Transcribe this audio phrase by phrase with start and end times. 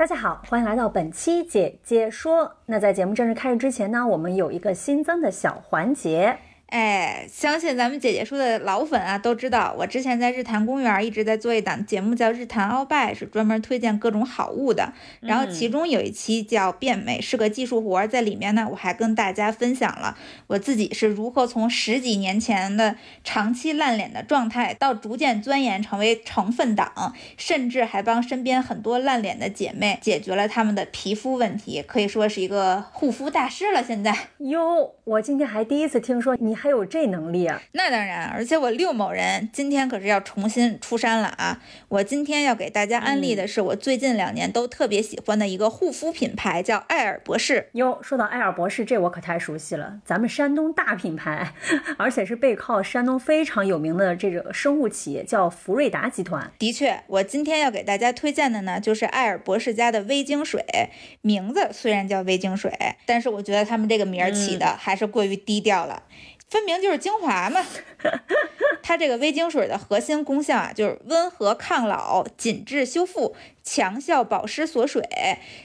[0.00, 2.50] 大家好，欢迎来到本期姐姐说。
[2.64, 6.38] 那在节目正式开始之前呢，我们有一个新增的小环节。
[6.70, 14.92] 哎，相信咱们姐姐说的老粉啊都知道，我之前在日坛公园一直在做一档节目，叫《日坛鳌拜》，是专门推荐各种好物的。
[15.18, 22.94] 然后其中有一期叫“变美是个技术活”，在里面呢，我还跟大家分享了我自己是如何从十几年前的
[23.24, 33.82] 长期烂脸的状态，到逐渐钻研成为成分党，甚至还帮身边很多烂脸的姐妹解决了她们的皮肤问题，可以说是一个护肤大师了。
[33.82, 36.59] 现在哟，我今天还第一次听说你。
[36.60, 37.60] 还有这能力啊？
[37.72, 41.62] 那当然，而且我六某人今天可是要重新出山了啊！
[41.88, 47.70] 我今天要给大家安利的是我最近两年都特别喜欢的一个护肤品牌，叫瑷尔博士。
[47.72, 51.54] 哟，说到瑷尔博士，这我可太熟悉了，咱们山东大品牌，
[51.96, 56.52] 而且是背靠山东非常有名的这个生物企业，叫福瑞达集团。
[56.58, 60.62] 的确，我今天要给大家推荐的呢，就是瑷尔博士家的微晶水。
[61.22, 62.70] 名字虽然叫微晶水，
[63.06, 66.02] 但是我觉得他们这个名儿起的还是过于低调了。
[66.50, 67.64] 分明就是精华嘛！
[68.82, 73.36] 它这个微晶水的核心功效啊，就是温和抗老、紧致修复。
[73.62, 75.02] 强效保湿锁水，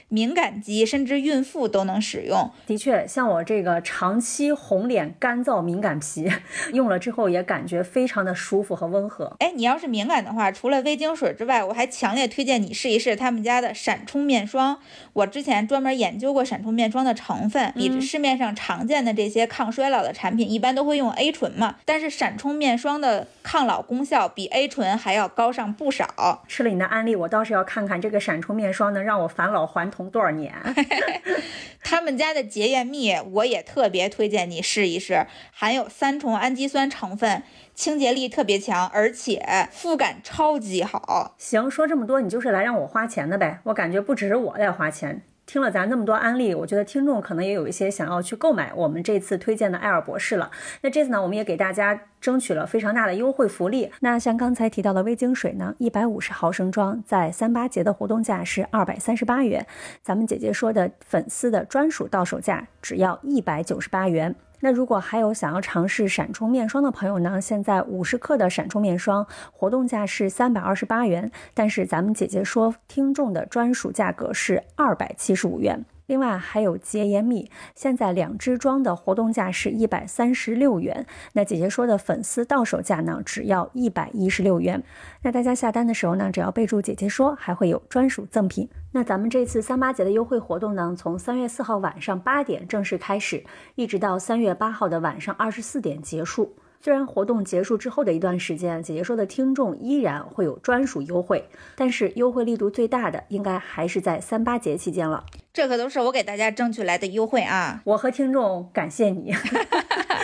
[0.08, 2.50] 敏感肌甚至孕妇都能使用。
[2.66, 6.30] 的确，像我这个长期红脸、干燥敏感皮，
[6.72, 9.34] 用了之后也感觉非常的舒服和温和。
[9.40, 14.78] 哎，你要是敏感的话，除了微晶水之外，我还强烈推荐你试一试他们家的闪充面霜。
[15.14, 21.76] 我之前专门研究过闪充面霜的成分，比市面上常见的这些抗衰老的产品，一般都会用 A 醇嘛。
[21.84, 26.44] 但是闪充面霜的抗老功效比 A 醇还要高上不少。
[26.48, 27.86] 吃了你的安利，我倒是要看。
[27.86, 30.52] 看这个闪充面霜能让我返老还童多少年？
[31.84, 37.42] 他们家的洁颜蜜我也特别推荐你试一试，含有三重氨基酸成分，
[37.74, 41.34] 清洁力特别强，而且肤感超级好。
[41.38, 43.60] 行，说这么多，你就是来让我花钱的呗？
[43.64, 45.22] 我感觉不只是我在花钱。
[45.46, 50.50] 听了咱那么多安利，我觉得听众可能也有一些想要去购买我们这次推荐的瑷尔博士了。
[50.82, 53.90] 那这次呢，我们也给大家争取了非常大的优惠福利。
[54.00, 59.64] 那像刚才提到的微晶水呢，一百五十毫升装，在三八节的活动价是二百三十八元，
[60.02, 64.34] 咱们姐姐说的粉丝的专属到手价只要一百九十八元。
[64.60, 67.40] 那如果还有想要尝试闪充面霜的朋友呢？
[67.40, 75.84] 现在五十克的闪充面霜活动价是三百二十八元，但是咱们姐姐说听众的专属价格是二百七十五元。
[76.06, 81.04] 另外还有洁颜蜜，现在两支装的活动价是一百三十六元。
[81.32, 84.82] 那姐姐说的粉丝到手价呢，只要一百一十六元。
[85.22, 88.68] 那大家下单的时候呢，只要备注姐姐说，还会有专属赠品。
[88.92, 93.44] 那咱们这次三八节的优惠活动呢，从三月四号晚上八点正式开始，
[93.74, 96.54] 一直到三月八号的晚上二十四点结束。
[96.86, 105.24] 虽然活动结束之后的一段时间，姐姐说的听众依然会有专属优惠，但是优惠力度最大的应该还是在三八节期间了。
[105.52, 107.80] 这可都是我给大家争取来的优惠啊！
[107.82, 109.34] 我和听众感谢你。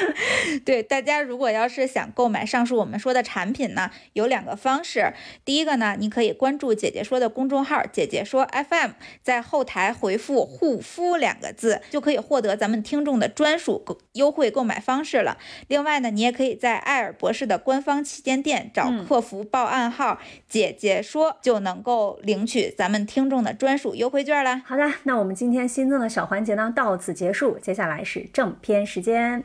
[0.65, 5.12] 对大家，如果要是想购买上述我们说的产品呢，有两个方式。
[5.44, 8.91] 第一个呢，你可以关注姐姐说的公众号“姐姐说 FM”，
[9.23, 15.39] 在后台回复“护肤”两个字，就可以获得咱们听众的专属购优惠购买方式了。
[15.69, 24.61] 另外呢，你也可以在艾尔博士的官方旗舰店找客服报暗号“姐姐说”，就能够领取咱们听众的专属优惠券了。
[24.67, 25.23] 好的，那我。
[25.23, 27.57] 我们今天新增的小环节呢，到此结束。
[27.61, 29.45] 接下来是正片时间，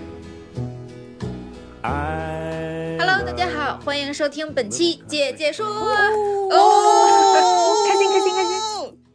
[1.83, 5.65] Hello，大家好，欢迎收听本期姐姐说。
[5.65, 8.53] 哦，开心开心开心！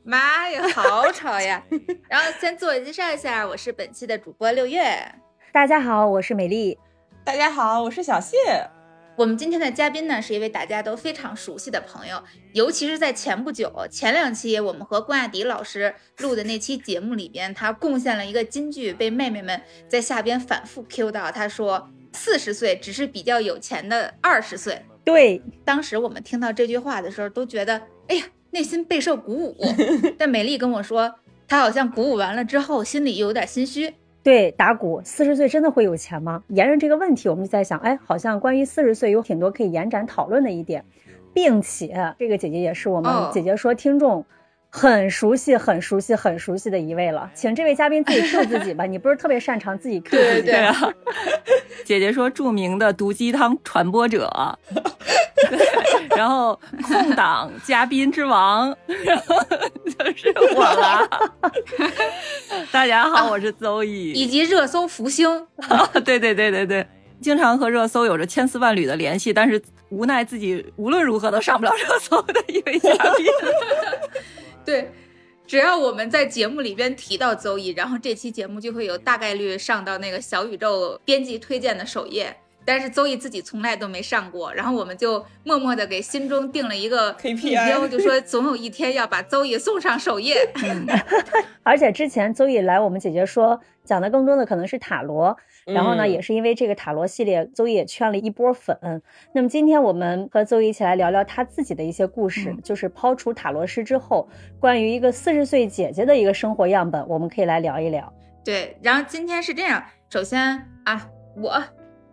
[0.03, 1.63] 妈呀，好吵呀！
[2.11, 5.15] 然后先自我介绍一下，我是本期的主播六月。
[5.53, 6.77] 大家好，我是美丽。
[7.25, 8.37] 大家好，我是小谢。
[9.15, 12.21] 我们今天的嘉宾呢，是一位大家都非常熟悉的朋友，
[12.53, 21.31] 尤其是在前不久、前两期我们和关雅迪老师录的那期节目里边，他贡献了一个金句，被妹妹们在下边反复 Q 到。
[21.31, 21.91] 他说。
[22.17, 24.83] 四十岁只是比较有钱的二十岁。
[25.05, 28.25] 对，当时我们听到这句话的时候，都觉得，哎呀。
[28.53, 29.57] 内心备受鼓舞。
[30.17, 31.17] 但美丽跟我说，
[31.47, 33.93] 她好像鼓舞完了之后，心里又有点心虚。
[34.23, 36.43] 对，打鼓，四十岁真的会有钱吗？
[36.49, 40.87] 沿着这个问题，我们就在想，哎，好像关于四十岁有挺多可以延展讨论的一点，
[41.35, 44.25] 并且这个姐姐也是我们哦姐姐说听众
[44.79, 47.31] 很熟悉、很熟悉、很熟悉的一位了。
[47.33, 50.43] 请这位嘉宾自己 Q 自己吧，你不是特别擅长自己 Q 自己。
[50.43, 50.93] 对对啊，
[51.83, 54.31] 姐姐说著名的毒鸡汤传播者，
[55.49, 55.59] 对，
[56.15, 59.35] 然后空档嘉宾之王，然后
[59.87, 61.09] 就是我了。
[62.71, 64.27] 大家好，我是邹以。
[64.27, 65.47] 及热搜福星，
[66.05, 66.87] 对对对对对，
[67.23, 73.27] 经常和热搜有着千丝万缕的联系，但是无奈自己无论如何都上不了热搜的一位嘉宾。
[74.67, 74.91] 对，
[75.47, 82.37] 只要我们在节目里边提到邹毅，然后这期节目就会有大概率上到那个小宇宙编辑推荐的首页。
[82.67, 90.47] 但是邹毅自己从来都没上过，然后我们就默默的给心中定了一个 KPI 目标，就说总有一天要把邹毅送上首页。
[91.63, 98.77] 而且之前邹毅来，我们姐姐说讲的更多的可能是塔罗，然后呢，嗯也是因为这个塔罗系列，邹毅也圈了一波粉。
[99.33, 104.29] 那么今天我们和邹毅一起来聊聊他自己的一些故事，嗯就是抛除塔罗师之后，
[104.59, 108.13] 关于一个四十岁姐姐的一个生活样本，我们可以来聊一聊。
[108.45, 110.41] 对，然后今天是这样，首先
[110.85, 111.63] 啊，我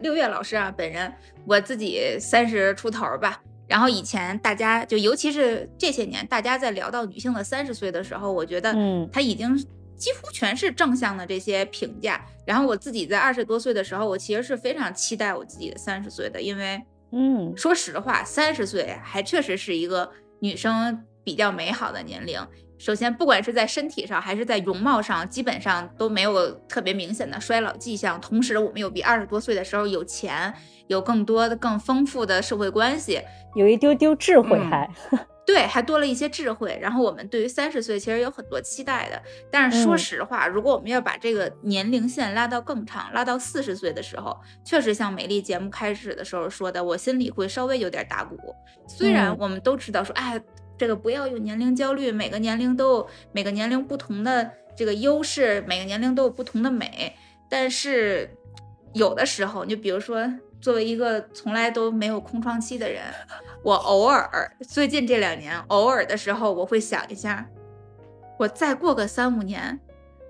[0.03, 1.11] 六月老师啊，本人
[1.47, 3.41] 我自己三十出头吧。
[3.65, 9.57] 然后以前大家就尤其是这些年，大家在聊到女性的三十岁的时候，我觉得嗯她已经
[9.95, 12.23] 几乎全是正向的这些评价。
[12.45, 16.79] 然后我自己在二十多岁的时候，我其实是非常期待我自己的三十岁的，因为
[17.13, 22.37] 嗯说实话，三十岁还确实是一个女生比较美好的年龄。
[22.83, 28.19] 首先，不管是在身体上还是在容貌上，基本上都没有特别明显的衰老迹象。
[28.19, 30.53] 同时，我们又比二十多岁的时候有钱，
[30.87, 33.21] 有更多的、更丰富的社会关系，
[33.55, 34.89] 有一丢丢智慧嗯还，
[35.45, 36.77] 对，还多了一些智慧。
[36.81, 39.21] 然后我们对于三十岁其实有很多期待的。
[39.49, 48.37] 但是说嗯实话，如果我们要把这个年龄线拉到更长，拉到四十岁的时候，确实像美丽节目开始的时候说的，我心里会稍微有点打鼓。
[48.89, 50.37] 虽然嗯我们都知道说，哎，
[50.77, 57.15] 这个不要有年龄焦虑，每个年龄都有每个年龄不同的这个优势，每个年龄都有不同的美，
[57.49, 58.29] 但是
[58.93, 63.03] 有的时候，你就比如说，作为一个从来都没有空窗期的人，
[63.63, 67.47] 我偶尔最近这两年偶尔的时候，我会想一下，
[68.39, 69.79] 我再过个三五年，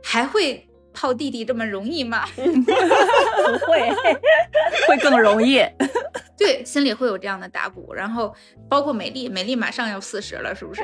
[0.04, 2.26] 还会泡弟弟这么容易吗？
[2.36, 3.90] 不会。
[4.88, 5.60] 会更容易。
[6.38, 7.94] 对，心里会有这样的打鼓。
[7.94, 8.34] 然后
[8.70, 10.84] 包括美丽，美丽马上要四十了，是不是？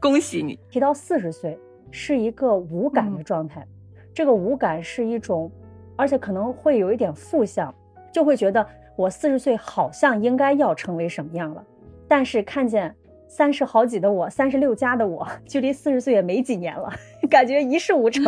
[0.00, 0.58] 恭喜你！
[0.70, 1.58] 提到四十岁
[1.90, 3.66] 是一个无感的状态，
[4.14, 5.50] 这个无感是一种，
[5.96, 7.74] 而且可能会有一点负向，
[8.12, 8.66] 就会觉得
[8.96, 11.64] 我四十岁好像应该要成为什么样了，
[12.08, 12.94] 但是看见
[13.28, 16.90] 三十好几的我，三十六加的我， 距离四十岁也没几年了，
[17.28, 18.24] 感觉一事无成。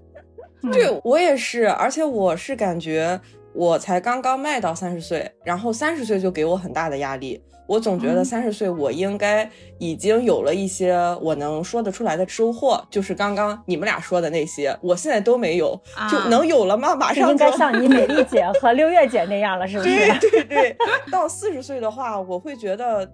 [0.72, 3.20] 对我也是，而且我是感觉
[3.52, 7.42] 我才刚刚迈到三十岁，然后三十岁就给我很大的压力。
[7.66, 15.68] 我总觉得三十岁我应该已经有了一些我能说得出来的收获，就是刚刚你们俩说的那些，我现在都没有，
[16.10, 16.94] 就啊能有了吗？
[16.94, 19.90] 马上应该像你美丽姐和六月姐那样了，是不是？
[20.20, 20.76] 对对对，
[21.10, 23.10] 到四十岁的话，我会觉得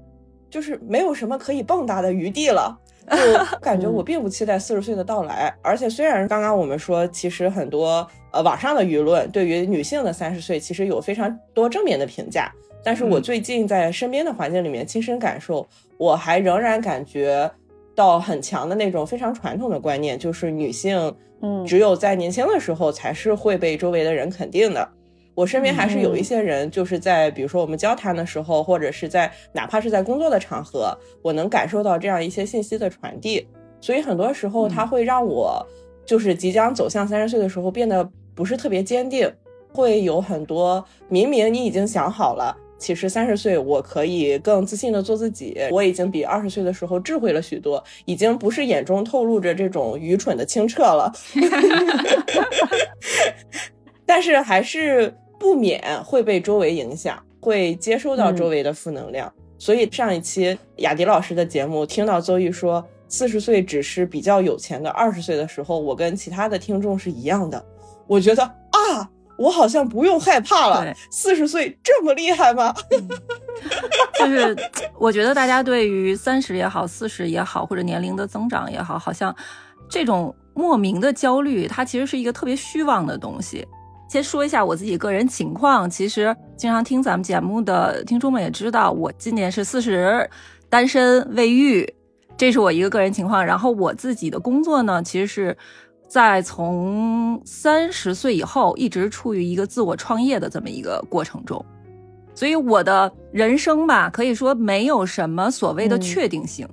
[0.51, 2.77] 就是没有什么可以蹦跶的余地了。
[3.11, 12.53] 就感觉我并不期待四十岁的到来，而且虽然刚刚我们说，其实很多呃网上的舆论对于女性的三十岁其实有非常多正面的评价，
[12.85, 15.67] 但是我嗯最近在身边的环境里面亲身感受，
[15.99, 17.51] 我还仍然感觉
[17.97, 24.89] 到很强的那种非常传统的观念，就是女性嗯只有在年轻的时候才是会被周围的人肯定的。
[25.41, 33.49] 我身边还是有一嗯些人，就是在比如说我们交谈的时候，或者是在哪怕是在工作的场合，我能感受到这样一些信息的传递。
[33.81, 35.67] 所以很多时候，它会让我
[36.05, 39.33] 就是即将走向三十岁的时候变得不是特别坚定，
[39.73, 42.55] 会有很多明明你已经想好了。
[42.79, 45.57] 其实三十岁，我可以更自信的做自己。
[45.71, 51.11] 我已经比二十岁的时候智慧了许多，已经不是眼中透露着这种愚蠢的清澈了。
[54.05, 59.33] 但是还是不免会被周围影响，会接收到周围的负能量。
[59.59, 67.65] 所以上一期雅迪老师的节目，听到邹毅说四十岁只是比较有钱的二十岁的时候，我跟其他的听众是一样的。
[68.07, 72.75] 我觉得啊，我好像不用害怕了对，四十岁这么厉害吗？
[74.19, 74.55] 就是
[74.99, 79.35] 我觉得大家对于三十也好、四十也好，或者年龄的增长也好，好像
[79.89, 83.67] 这种莫名的焦虑，它其实是一个特别虚妄的东西。
[84.11, 90.29] 先说一下我自己个人情况，其实经常听咱们节目的听众们也知道，我今年是四十。
[90.69, 91.89] 单身未育，
[92.37, 93.45] 这是我一个个人情况。
[93.47, 95.57] 然后我自己的工作呢，其实是
[96.09, 101.65] 在从三十岁以后一直处于一个自我创业的这么一个过程中，
[102.35, 106.69] 所以我的人生吧，可以说没有什么所谓的确定性，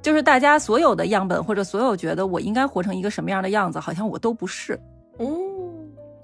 [0.00, 4.78] 就是大家所有的样本或者所有觉得我应该活成一个什么样的样子，好像我都不是。
[5.18, 5.26] 嗯，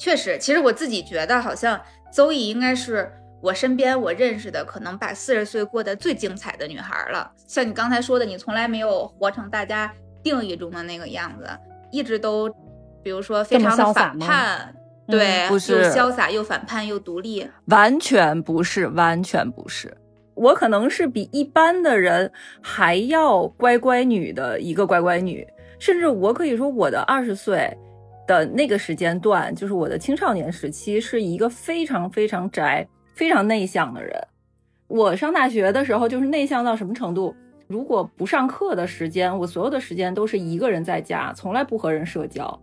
[0.01, 1.79] 确实，其实我自己觉得好像
[2.11, 7.31] 邹毅应该是我身边我认识的可能把四十岁过得最精彩的女孩了。
[7.47, 9.93] 像你刚才说的，你从来没有活成大家
[10.23, 11.47] 定义中的那个样子，
[11.93, 12.49] 一直都，
[13.03, 14.75] 比如说非常的反叛，
[15.07, 19.95] 对，不是又潇洒又反叛又独立，完全不是，完全不是。
[20.33, 25.47] 我可能是比一般的人还要乖乖女的一个乖乖女，
[25.79, 27.77] 甚至我可以说我的二十岁。
[28.31, 34.17] 的那个时间段，就是我的青少年时期，是一个非常非常宅、非常内向的人。
[34.87, 37.35] 我上大学的时候，就是内向到什么程度？
[37.67, 42.61] 如果不上课的时间，我所有的时间都是一个人在家，从来不和人社交，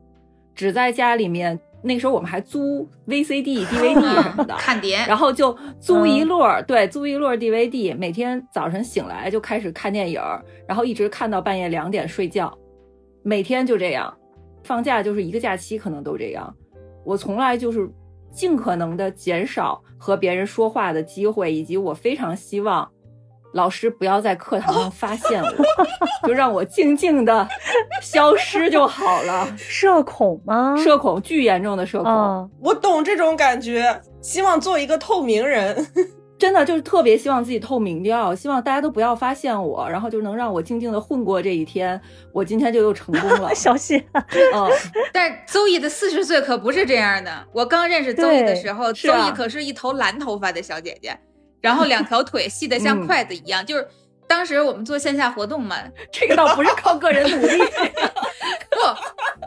[0.55, 1.59] 只在家里面。
[1.83, 10.21] 那时候我们还租 VCD、DVD 什么的，看碟，然后就租一摞，对，租一摞 DVD，每天早晨醒来就开始看电影，
[10.65, 12.57] 然后一直看到半夜两点睡觉，
[13.21, 14.17] 每天就这样。
[14.67, 16.53] 放假就是一个假期，可能都这样。
[17.05, 17.89] 我从来就是
[18.33, 22.91] 尽可能的减少和别人说话的机会，以及我非常希望
[23.53, 27.47] 老师不要在课堂上发现我，就让我静静的
[28.01, 29.47] 消失就好了。
[29.57, 30.75] 社恐吗？
[30.75, 32.51] 社恐，巨严重的社恐。
[32.59, 35.87] 我懂这种感觉，希望做一个透明人。
[36.39, 41.99] 真的就是特别希望自己透明掉，希望大家都不要发现我，然后就能让我静静的混过这一天。
[42.31, 43.97] 我今天就又成功了， 小谢。
[44.13, 44.69] 嗯，
[45.11, 47.31] 但邹毅的四十岁可不是这样的。
[47.51, 51.17] 我刚认识邹毅的时候，邹毅可是一头蓝头发的小姐姐，
[51.59, 53.65] 然后两条腿细得像筷子一样。
[53.65, 53.87] 就是
[54.27, 55.75] 当时我们做线下活动嘛，
[56.13, 57.57] 这个倒不是靠个人努力。
[58.69, 58.77] 不，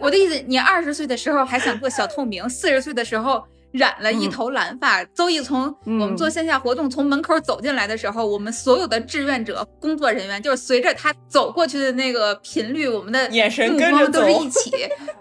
[0.04, 3.44] 我的意思，你二十岁的时候还想做小透明，四十岁的时候。
[3.72, 14.72] 染了一头蓝发，邹毅从我们做线下活动从门口走进来的时候，我们所有的志愿者、工作人员就是随着他走过去的那个频率，我们的眼神跟着都是一起，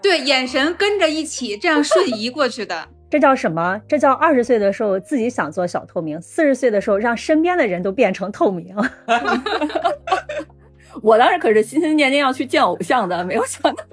[0.02, 2.88] 对，眼神跟着一起，这样 瞬移过去的。
[3.08, 3.80] 这叫什么？
[3.88, 8.74] 这叫二十岁的时候自己想做小透明，四十岁的时候让身边的人都变成透明。
[11.02, 13.84] 我当时可是心心念念要去见偶像的，没有想到。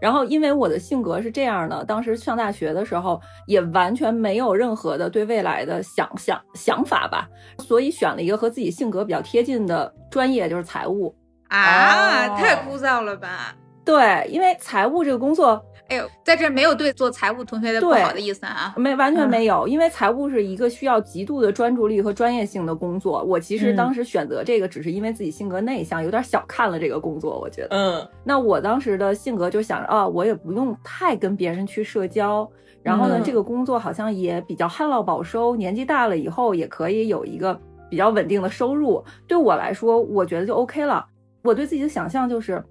[0.00, 7.28] 然后，因为我的性格是这样的，当时上大学的时候也完全没有任何的对未来的想想想法吧，
[7.58, 11.14] 所以选了一个和自己性格比较贴近的专业，就是财务
[11.48, 13.54] 啊，太枯燥了吧？
[13.84, 15.64] 对，因为财务这个工作。
[15.88, 23.22] 哎呦，在这没有对做财务同学的不好的意思啊，没完全没有，因为财务是一个需要极度的专注力和专业性的工作。
[23.24, 27.38] 我其实当时选择这个，只是因为自己性格内向，有点小看了这个工作。
[27.38, 32.48] 我觉得，嗯，那我当时的性格就想着啊，我也不用太跟别人去社交，
[32.82, 37.60] 然后呢，这个工作好像也比较旱涝保收，年纪大了以后也可以有一个
[37.90, 39.04] 比较稳定的收入。
[39.26, 41.04] 对我来说，我觉得就 OK 了。
[41.42, 42.64] 我对自己的想象就是，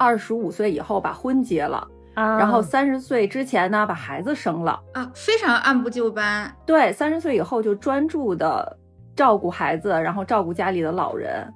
[0.00, 1.86] 二十五岁以后把婚结了。
[2.14, 6.52] 然后三十岁之前呢，把孩子生了啊，非常按部就班。
[6.66, 8.76] 对，三十岁以后就专注的
[9.16, 11.46] 照顾孩子，然后照顾家里的老人。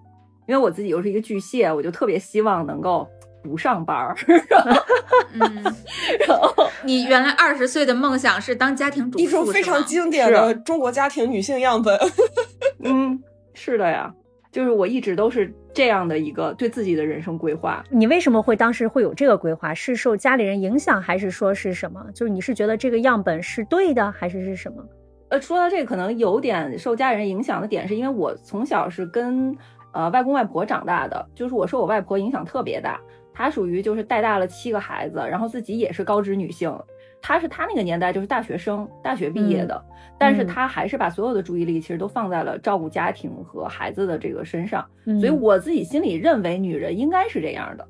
[0.46, 3.06] 因为我自己又是一个巨蟹，我就特别希望能够
[3.42, 4.16] 不上班儿。
[5.32, 5.64] 嗯，
[6.26, 11.98] 然后你原来二十岁的梦想是当家庭主妇，一种非常经典的中国家庭女性样本。
[12.84, 13.22] 嗯，
[13.52, 14.14] 是的呀。
[14.54, 17.84] 就是我一直都是这样的一个对自己的人生规划。
[17.90, 19.74] 你为什么会当时会有这个规划？
[19.74, 22.06] 是受家里人影响，还是说是什么？
[22.14, 24.80] 就是你是觉得这个样本是对的，还是是什么？
[25.30, 29.58] 呃，说到这个，可能有点受家里人影响的点，是因为我从小是跟
[29.92, 33.00] 呃外公外婆长大的，就是我受我外婆影响特别大。
[33.32, 36.72] 她属于就是带大了七个孩子，然后自己也是高知女性。
[37.26, 39.82] 她是他那个年代就是大学生，大学毕业的，
[40.18, 44.84] 但是他还是把所有的注意力其实都放在了照顾家庭和孩子的这个身上。
[45.18, 47.88] 所以我自己心里认为女人应该是这样的。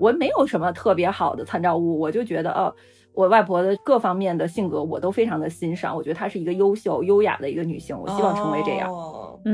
[0.00, 2.74] 我没有什么特别好的参照物，我就觉得，呃，
[3.12, 5.94] 我外婆的各方面的性格我都非常的欣赏。
[5.94, 8.90] 我觉得她是一个优秀、优雅的一个女性，我希望成为这样。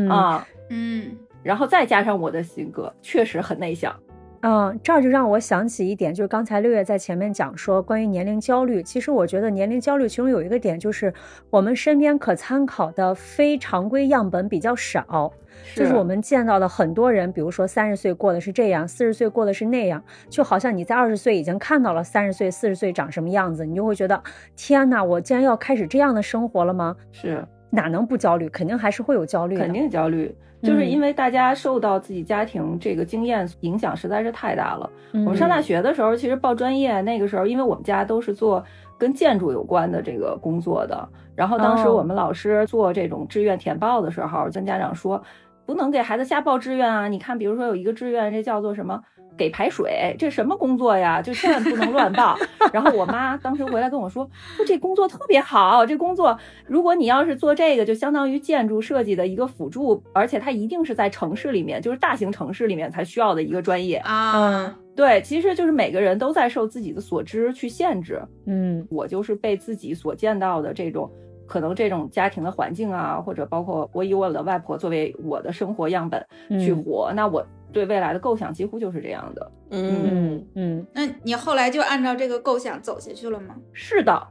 [0.08, 1.10] 啊，嗯，
[1.42, 3.92] 然后再加上我的性格确实很内向。
[4.40, 8.82] 嗯，这儿就让我想起一点，就是刚才六月在前面讲说关于年龄焦虑。
[8.82, 11.12] 其实我觉得年龄焦虑其中有一个点，就是
[11.50, 15.32] 我们身边可参考的非常规样本比较少，
[15.74, 24.22] 就是我们见到的很多人，比如说三十岁过的是这样，四十岁过的是那样，就好像你在二十岁已经看到了三十岁、四十岁长什么样子，你就会觉得
[24.54, 26.94] 天哪，我竟然要开始这样的生活了吗？
[27.10, 27.44] 是。
[27.70, 28.48] 哪能不焦虑？
[28.48, 34.90] 肯定还是会有焦虑，肯定焦虑，就是嗯因为大家受到自己家庭这个经验影响实在是太大了。
[35.12, 38.64] 嗯我们上大学的时候，其实报专业那个时候，因为我们家都是做
[38.96, 45.22] 跟建筑有关的这个工作的，然后当时哦我们老师做这种志愿填报的时候，跟家长说，
[45.66, 47.08] 不能给孩子瞎报志愿啊！
[47.08, 49.02] 你看，比如说有一个志愿，这叫做什么？
[49.38, 51.22] 给排水，这什么工作呀？
[51.22, 52.36] 就千万不能乱报。
[52.74, 63.96] 然后我妈当时回来跟我说，说这工作特别好，这工作如果你要是做这个，就相当于建筑设计的一个辅助，而且它一定是在城市里面，就是大型城市里面才需要的一个专业。
[63.98, 68.20] 啊，对，其实就是每个人都在受自己的所知去限制。
[68.46, 71.10] 嗯我就是被自己所见到的这种，
[71.46, 76.20] 可能这种家庭的环境啊，或者包括我以我的外婆作为我的生活样本
[76.60, 79.52] 去嗯活，那我对未来的构想几乎就是这样的。
[79.70, 83.54] 嗯，嗯嗯，那你后来就按照这个构想走下去了吗？
[83.72, 84.26] 是的，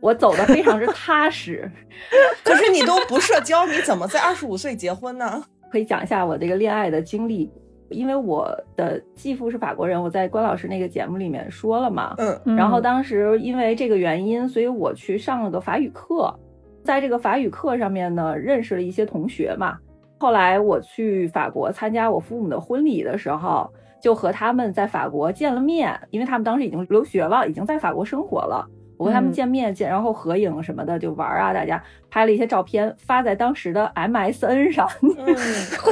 [0.00, 1.70] 我走的非常之踏实。
[2.44, 5.42] 可是你都不社交，你怎么在二十五岁结婚呢？
[5.70, 7.48] 可以讲一下我这个恋爱的经历，
[7.90, 12.14] 因为我的继父是法国人，我在关老师那个节目里面说了嘛。
[12.18, 16.34] 嗯嗯然后当时因为这个原因，所以我去上了个法语课，
[16.82, 19.78] 在这个法语课上面呢，认识了一些同学嘛。
[20.20, 23.72] 后来我去法国参加我父母的婚礼的时候，
[24.02, 28.68] 就和他们在法国见了面，因为他们当时已经留学了，已经在法国生活了。
[28.98, 34.86] 我跟他们嗯见面见，然后合影什么的就玩啊，大家拍了一些照片，发在当时的 MSN 上。
[35.00, 35.34] 嗯，
[35.78, 35.90] 酷，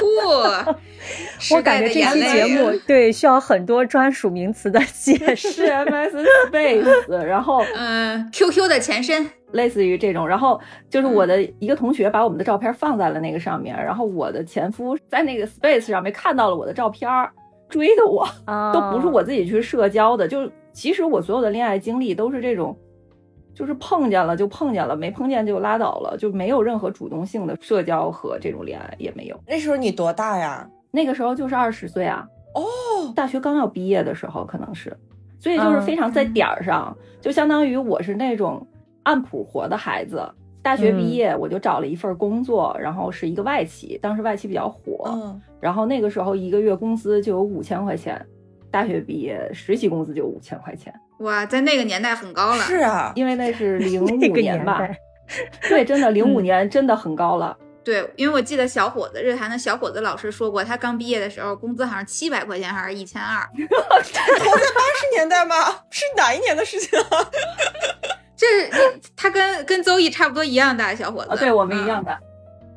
[1.57, 5.67] 我感觉这期节目对需要很多专属名词的解是释。
[5.69, 17.11] MSN Space，然后嗯，QQ 的前身，类似于这种，然后就是我的一个同学把我们的照片放在了那个上面，然后我的前夫在那个 Space 上面看到了我的照片，
[17.69, 22.77] 追的我，啊都不是我自己去社交的，就其实我所有的恋爱经历都是这种，
[23.55, 29.41] 就是碰见了就碰见了，没碰见就拉倒了，就没有任何主动性的社交和这种恋爱也没有。
[29.47, 30.69] 那时候你多大呀？
[30.91, 32.63] 那个时候就是二十岁啊，哦，
[33.15, 34.97] 大学刚要毕业的时候可能是，
[35.39, 38.67] 所以就是非常在点儿上，就相当于我是那种
[39.09, 40.23] 按谱活的孩子。
[40.61, 48.21] 大学毕业我就找了一份工作，然后是一个外企，当时外企比较火，嗯，然后那个时候一个月工资就有五千块钱，
[48.71, 52.63] 大学毕业实习工资就五千块钱，哇，在那个年代很高了。
[52.65, 54.99] 是啊，因为那是 零那个五年吧，代，
[55.71, 57.57] 对，真的零五嗯年真的很高了。
[57.83, 65.55] 对，因为我记得小伙子日坛的小伙子老师说过，他刚毕业的时候工资好像七百块钱还是一千二， 活在八十年代吗？
[65.89, 67.07] 是哪一年的事情啊？
[68.39, 71.31] 这是他跟跟邹毅差不多一样大的小伙子。
[71.35, 72.19] 啊，对我们一样嗯，的。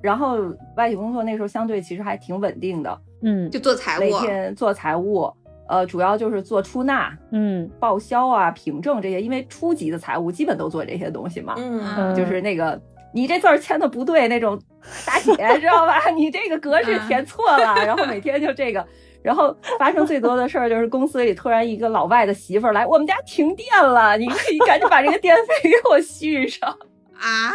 [0.01, 0.37] 然后
[0.75, 4.19] 外企工作那时候相对其实还挺稳定的，嗯就做财务每务。
[4.21, 5.31] 天做财务，
[5.69, 11.53] 呃，主要就是做出纳、嗯报销啊、凭证这些，因为初级的财务基本都做这些东西嘛。
[11.57, 12.81] 嗯嗯就是那个
[13.13, 14.59] 你这字儿签的不对那种，
[15.05, 16.09] 大 姐知道吧？
[16.09, 18.83] 你这个格式填错了，然后每天就这个。
[19.23, 26.69] 然后发生最多的事儿就是公司里突然一个老外的媳妇儿来，我们家停电了，你可以赶紧把这个电费给我续上。
[27.13, 27.53] 啊，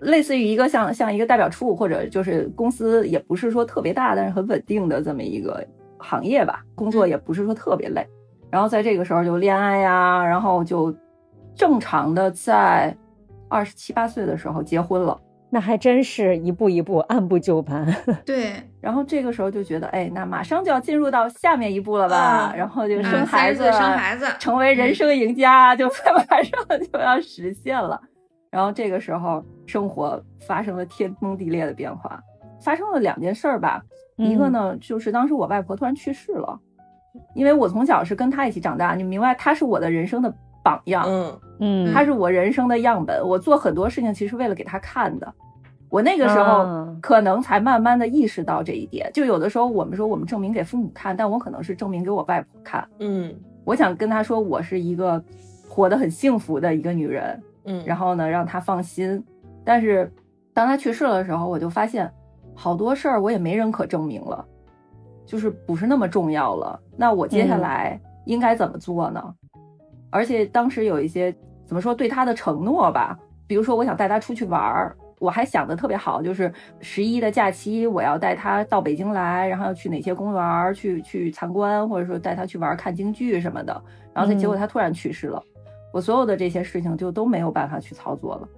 [0.00, 5.62] 类似于一个像像一个代表处或者就是公司也不是说特别大，但是很稳定的这么一个
[5.98, 8.06] 行业吧，工作也不是说特别累。
[8.50, 10.94] 然后在这个时候就恋爱呀，然后就
[11.54, 12.96] 正常的在
[13.48, 15.20] 二十七八岁的时候结婚了。
[15.54, 17.86] 那还真是一步一步，按部就班。
[18.26, 22.16] 对，然后这个时候就觉得，哎，那马上就要进入到下面一步了吧？
[22.50, 26.50] 啊然后就嗯生孩子，30岁生孩子成为人生赢家，就 在马上
[26.92, 28.00] 就要实现了。
[28.50, 32.20] 然后这个时候，生活发生了天崩地裂的变化，
[32.60, 33.80] 发生了两件事儿吧。
[34.16, 36.58] 一个呢，就是当时我外婆突然去世了，
[37.36, 43.24] 因为我从小是跟她一起长大，你明白，她是我的人生的榜样，嗯嗯她是我人生的样本。
[43.24, 45.32] 我做很多事情其实为了给她看的。
[45.88, 49.10] 我那个时候啊可能才慢慢的意识到这一点。
[49.12, 52.86] 就有的时候我们说我们证明给父母看，但我可能是证明给我外婆看。
[52.98, 55.22] 嗯我想跟她说，我是一个
[55.68, 57.42] 活得很幸福的一个女人。
[57.64, 59.24] 嗯，然后呢，让她放心。
[59.64, 60.12] 但是
[60.52, 62.12] 当她去世了的时候，我就发现
[62.54, 64.44] 好多事儿我也没人可证明了，
[65.24, 66.78] 就是不是那么重要了。
[66.94, 69.34] 那我接下嗯来应该怎么做呢？
[70.10, 74.94] 而且当时有一些怎么说对她的承诺吧，比如说我想带她出去玩儿。
[75.24, 83.72] 我还想的特别好，就是十一的假期，我要带他到北京来，然后要去哪些公园去去参观，或者说带他去玩看京剧什么的。
[84.12, 85.42] 然后他结果他突然去世了，
[85.94, 88.48] 我所有的这些事情就都没有办法去操作了。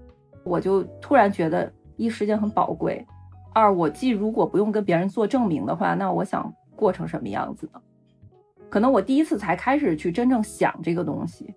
[0.42, 3.06] 我就突然觉得，一时间很宝贵，
[3.54, 7.80] 二我既如果不用跟别人做证明的话，那我想过成什么样子呢？
[8.68, 11.54] 可能我第一次才开始去真正想这个东西，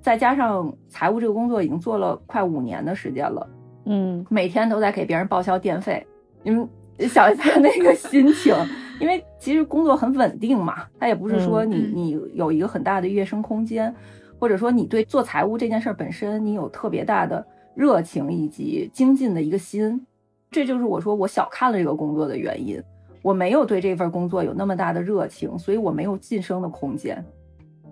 [0.00, 3.48] 再加上财务这个工作已经做了快五年的时间了，
[3.86, 6.06] 嗯每天都在给别人报销电费。
[6.42, 6.68] 你们
[7.08, 8.54] 想一下那个心情，
[9.00, 13.92] 因为其实工作很稳定嘛，它也不是说你嗯你有一个很大的跃升空间，
[14.38, 17.44] 或者说你对做财务这件事儿本身你有特别大的
[17.74, 20.06] 热情以及精进的一个心，
[20.50, 22.82] 这就是我说我小看了这个工作的原因。
[23.22, 27.24] 我没有对这份工作有那么大的热情，所以我没有晋升的空间。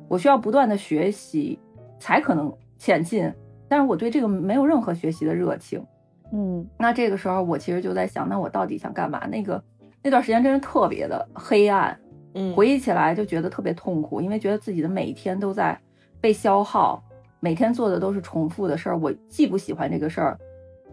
[0.07, 1.59] 我需要不断的学习，
[1.99, 3.33] 才可能前进。
[3.75, 5.85] 但是我对这个没有任何学习的热情。
[6.33, 9.27] 嗯那这个时候，我其实就在想，那我到底想干嘛？
[9.27, 9.61] 那个
[10.01, 11.99] 那段时间真是特别的黑暗，
[12.35, 15.77] 嗯，回忆起来就觉得特别痛苦，因为觉得自己的每一天都在
[16.21, 17.03] 被消耗，
[17.41, 18.97] 每天做的都是重复的事儿。
[18.97, 20.39] 我既不喜欢这个事儿，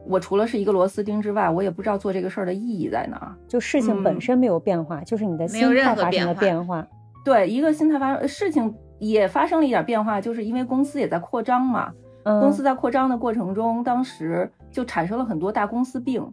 [0.08, 3.36] 我除了是一个螺丝钉之外，我也不知道做这个事儿的意义在哪儿。
[3.48, 6.88] 就事情本身没有变化，就是你的心没有任何态发生了变化变化。
[7.24, 11.94] 对，一个心态发生，事情也发生了一点变化，就是因为公司也在扩张嘛。
[12.23, 16.25] 公司在扩张的过程中，当时就产生了很多大公司病，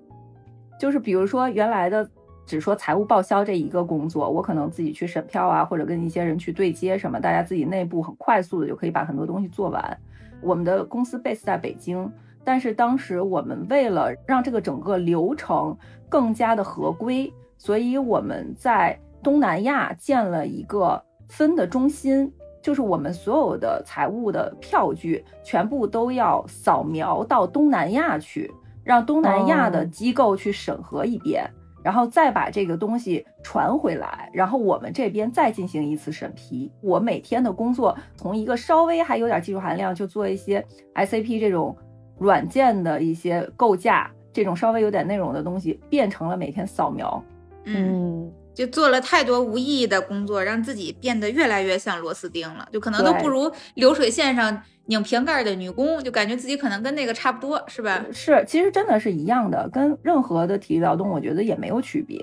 [0.78, 2.08] 就是比如说原来的
[2.46, 9.98] 只说财务报销这一个工作，我可能自己去审票啊，或者跟一些人去对接什么，大家自己内部很快速的就可以把很多东西做完。
[10.40, 12.10] 我们的公司 base 在北京，
[12.44, 15.76] 但是当时我们为了让这个整个流程
[16.08, 22.32] 更加的合规，所以我们在东南亚建了一个分的中心，
[22.68, 28.52] 就是我们所有的财务的票据全部都要扫描到东南亚去，
[28.84, 31.48] 让东南亚的哦机构去审核一遍。
[31.82, 36.70] 然后再把这个东西传回来，然后我们这边再进行一次审批。
[36.82, 40.62] 我每天的工作从一个稍微还有点技术含量，就做一些
[40.94, 41.74] SAP 这种
[42.18, 47.24] 软件的一些构架，这种稍微有点内容的东西，变成了每天扫描。
[47.64, 58.04] 嗯，嗯就做了太多无意义的工作，让自己变得越来越像螺丝钉了，就可能都不如流水线上拧瓶盖的女工，就感觉自己可能跟那个差不多，是吧？
[58.10, 62.18] 是，其实真的是一样的，跟任何的体力劳动，我觉得也没有区别，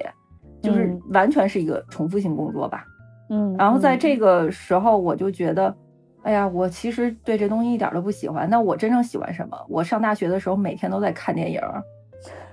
[0.61, 2.83] 就是嗯完全是一个重复性工作吧。
[3.29, 5.73] 嗯，然后在嗯这个时候，我就觉得，
[6.23, 8.49] 哎呀，我其实对这东西一点都不喜欢。
[8.49, 9.57] 那我真正喜欢什么？
[9.69, 11.81] 我上大学的时候，每天都在看电影儿，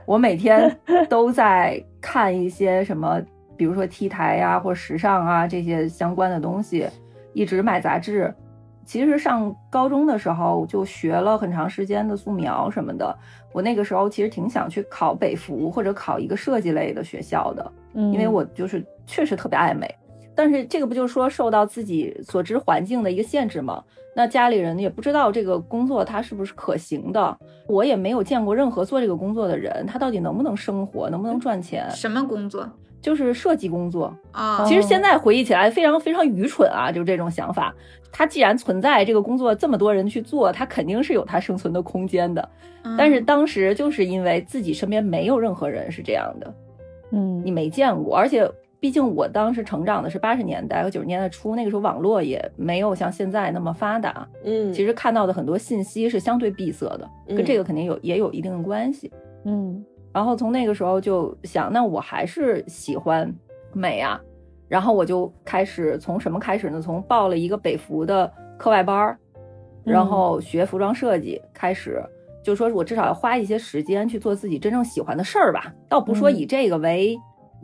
[0.06, 0.78] 我每天
[1.10, 3.20] 都在看一些什么，
[3.62, 6.88] 比如说 T 台呀、或者时尚啊这些相关的东西，
[7.32, 8.34] 一直买杂志。
[8.84, 13.16] 其实上高中的时候就学了很长时间的素描什么的。
[13.52, 19.88] 我那个时候其实挺想去考北服或者考一个设计类的学校的，因为嗯我就是确实特别爱美。
[20.34, 23.80] 但是这个不就是说受到自己所知环境的一个限制吗？
[24.16, 32.68] 那家里人也不知道这个工作它是不是可行的，我也没有见过任何做这个工作的人，他到底能不能生活，能不能赚钱，什么工作
[33.02, 34.16] 就是设计工作。
[34.30, 34.64] 啊？
[34.64, 37.74] 其实现在回忆起来非常非常愚蠢啊，就这种想法。
[38.10, 42.48] 它既然存在这个工作，这么多人去做，它肯定是有它生存的空间的。
[42.84, 46.54] 嗯但是当时就是因为自己身边没有任何人是这样的，
[47.12, 59.10] 嗯你没见过，而且毕竟我当时成长的是八十年代和九十年代初，那个时候网络也没有像现在那么发达，嗯，其实看到的很多信息是相对闭塞的，跟嗯这个肯定有也有一定的关系。
[59.44, 63.32] 嗯然后从那个时候就想，那我还是喜欢
[63.72, 64.20] 美啊，
[64.68, 66.80] 然后我就开始从什么开始呢？
[66.80, 69.18] 从报了一个北服的课外班儿，
[69.84, 72.02] 然后学服装设计开始。
[72.44, 77.16] 就说我至少要花一些时间去做自己真正喜欢的事儿吧，倒不说嗯以这个为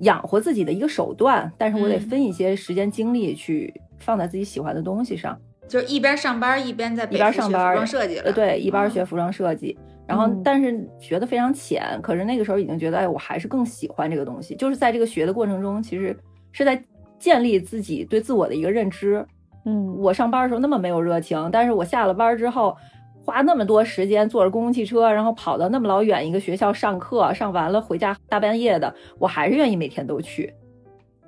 [0.02, 5.36] 养活自己的一个手段，但是我得嗯分一些时间精力去放在自己喜欢的东西上。
[5.66, 9.76] 就是一边上班一边在北一边上班服装设计了，呃，对，一边啊学服装设计，
[10.08, 14.56] 然后嗯但是学的非常浅，可是那个时候已经觉得，哎，我还是更喜欢这个东西。
[14.56, 16.18] 就是在这个学的过程中，其实
[16.50, 16.82] 是在
[17.18, 19.24] 建立自己对自我的一个认知。
[19.66, 22.74] 嗯我上班的时候那么没有热情，但是我下了班之后，
[23.22, 30.50] 花那么多时间坐着公共汽车，然后跑到那么老远一个学校上课，上完了回家大半夜的，我还是愿意每天都去。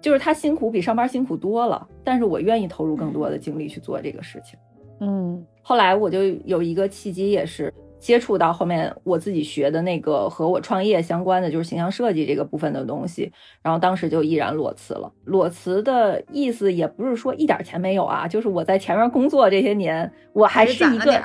[0.00, 4.58] 就是他辛苦比上班辛苦多了，但是我愿意投入更多的精力去做这个事情。
[5.00, 13.30] 嗯后来我就有一个契机，也是接触到后面我自己学的那个和我创业相关的，就是形象设计这个部分的东西。
[13.62, 15.12] 然后当时就毅然裸辞了。
[15.24, 21.22] 裸辞的意思也不是说一点钱没有啊，就是我在前面工作这些年，我还是攒一个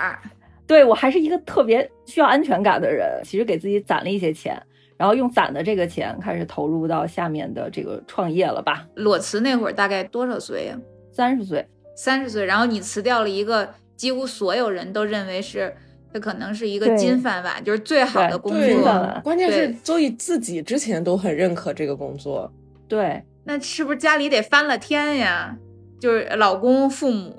[0.68, 3.22] 对我还是一个特别需要安全感的人。
[3.24, 4.62] 其实给自己攒了一些钱，
[4.98, 8.86] 然后用攒的这个钱开始投入到下面的这个创业了吧。
[8.96, 10.78] 裸辞那会儿大概多少岁呀？
[11.12, 15.74] 三十岁，三十岁，然后你辞掉了一个几乎所有人都认为是，
[16.15, 19.19] 这可能是一个金饭碗，就是最好的工作了。
[19.21, 22.49] 关键是周易自己之前都很认可这个工作，
[22.88, 23.21] 对。
[23.43, 25.58] 那是不是家里得翻了天呀？
[25.99, 27.36] 就是老公、父母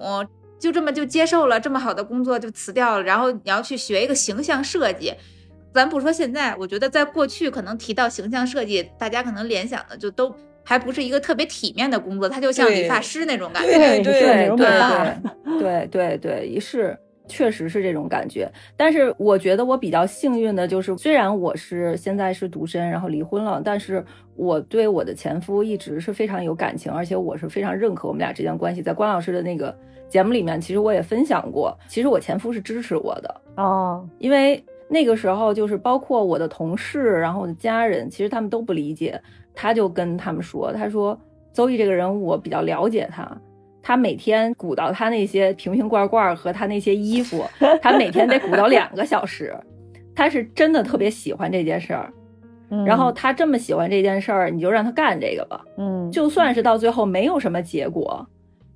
[0.59, 5.15] 就这么就接受了这么好的工作就辞掉了，然后你要去学一个形象设计。
[5.73, 10.31] 咱不说现在，我觉得在过去可能提到形象设计，大家可能联想的就都
[10.63, 13.71] 还不是一个特别体面的工作，它就像理发师那种感觉。
[13.71, 16.95] 对对对对对对 对，一是。
[17.29, 24.05] 确实是这种感觉，但是我觉得我比较幸运的就是，虽然我是现在是独身，然后离婚了，但是
[24.37, 28.83] 我对我的前夫一直是非常有感情，而且我是非常认可我们俩之间关系。
[28.83, 29.77] 在关老师的那个
[30.09, 39.21] 节目里面，其实我也分享过，其实我前夫是支持我的哦，因为那个时候就是包括我的同事，然后我的家人，其实他们都不理解，
[39.53, 41.19] 他就跟他们说，他说
[41.53, 43.37] 邹毅这个人我比较了解他。
[43.87, 47.45] 他每天鼓捣他那些瓶瓶罐罐和他那些衣服，
[47.81, 49.57] 他每天得鼓捣两个小时。
[50.13, 52.13] 他是真的特别喜欢这件事儿，
[52.85, 55.65] 然后他这么喜欢这件事儿，你就让他干这个吧。
[55.79, 58.27] 嗯，就算是到最后没有什么结果，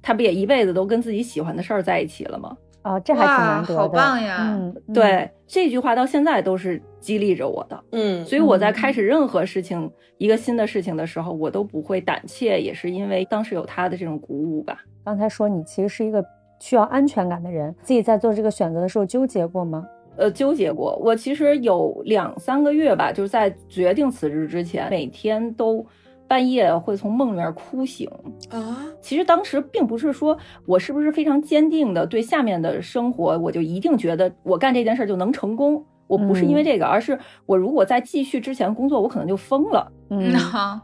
[0.01, 2.57] 他不也一辈子都跟自己喜欢的事儿在一起了吗？
[2.83, 4.37] 啊，这还挺难得的，好棒呀！
[4.41, 7.85] 嗯，对，这句话到现在都是激励着我的。
[7.91, 14.79] 嗯，所以我在开始任何事情、一个新的事情的时候，我都不会胆怯，也是因为当时有他的这种鼓舞吧。
[15.05, 16.25] 刚才说你其实是一个
[16.59, 19.87] 需要安全感的人，自己在做这个选择的时候纠结过吗？
[20.17, 20.97] 呃，纠结过。
[21.03, 25.85] 我其实有两三个月吧，就是在决定辞职之前，每天都。
[26.29, 28.09] 半夜会从梦里面哭醒
[28.51, 28.87] 啊！
[29.01, 35.85] 其实当时并不是说我是不是非常坚定的对下面的生活，我就一定觉得我干这件事就能成功。
[36.11, 39.91] 我不是因为这个，而是我如果再继续之前工作，我可能就疯了。
[40.11, 40.33] 嗯，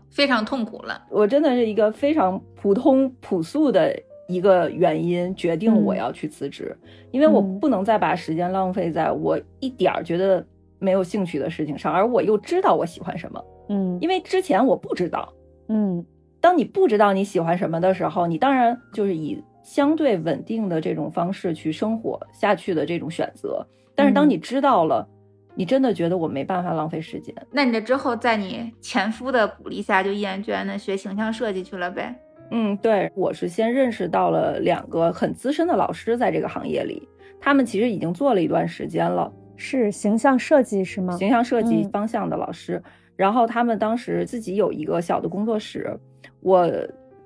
[0.08, 1.02] 非常痛苦了。
[1.10, 3.92] 我真的是一个非常普通朴素的
[4.28, 6.76] 一个原因，决定我要去辞职，
[7.10, 10.46] 因为我不能再把时间浪费在我一点儿觉得
[10.78, 13.44] 没有兴趣的事情上，而我又知道我喜欢什么。
[13.68, 15.32] 嗯，因为之前我不知道。
[15.68, 16.06] 嗯，
[16.40, 23.66] 当你不知道你喜欢什么的时候，你当然就是以相对稳定的这种方式去生活下去的这种选择。
[23.96, 25.08] 但是当你知道了，
[25.56, 27.34] 你真的觉得我没办法浪费时间。
[27.50, 32.14] 那你这之后，在你前夫的鼓励下，就毅然决然的学形象设计去了呗？
[32.52, 37.08] 嗯，对，我是先认识到了两个很资深的老师，在这个行业里，
[37.40, 41.16] 他们其实已经做了一段时间了，是形象设计是吗？
[41.16, 42.80] 形象设计方向的老师。
[43.16, 45.98] 然后他们当时自己有一个小的工作室，
[46.40, 46.70] 我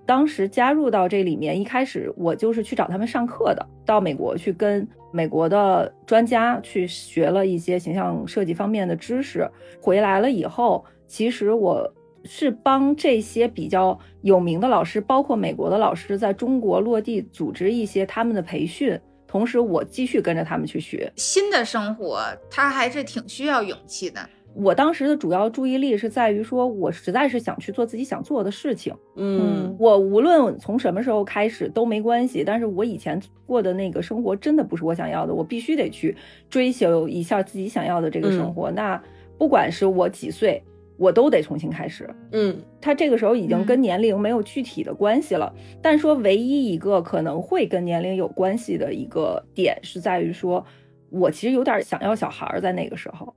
[0.07, 9.49] 当时加入到这里面，一开始我就是去找他们上课的，到美国去跟美国的专家去学了一些形象设计方面的知识。
[9.81, 11.93] 回来了以后，其实我
[12.25, 24.21] 是帮这些比较有名的老师，包括美国的老师，在中国落地组织一些他们的培训，同时我继续跟着他们去学新的生活，他还是挺需要勇气的。
[24.53, 28.93] 我当时的主要注意力是在于说，我实在是想去做自己想做的事情。
[29.15, 32.43] 嗯，我无论从什么时候开始都没关系。
[32.45, 36.17] 但是我以前过的那个生活真的不是我想要的，我必须得去
[36.49, 38.71] 追求一下自己想要的这个生活。
[38.73, 39.01] 那
[39.39, 40.61] 不管是我几岁，
[40.97, 42.11] 我都得重新开始。
[42.33, 45.55] 嗯，他这个时候已经跟年龄没有具体的关系了。
[45.81, 50.67] 但说唯一一个可能会跟年龄有关系的一个点是在于说，
[51.09, 53.33] 我其实有点想要小孩在那个时候。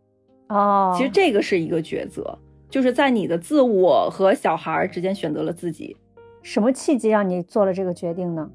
[0.53, 2.37] 哦，其实这个是一个抉择，
[2.69, 5.97] 就是在你的自我和小孩之间选择了自己。
[6.43, 8.49] 什么契机让你做了这个决定呢？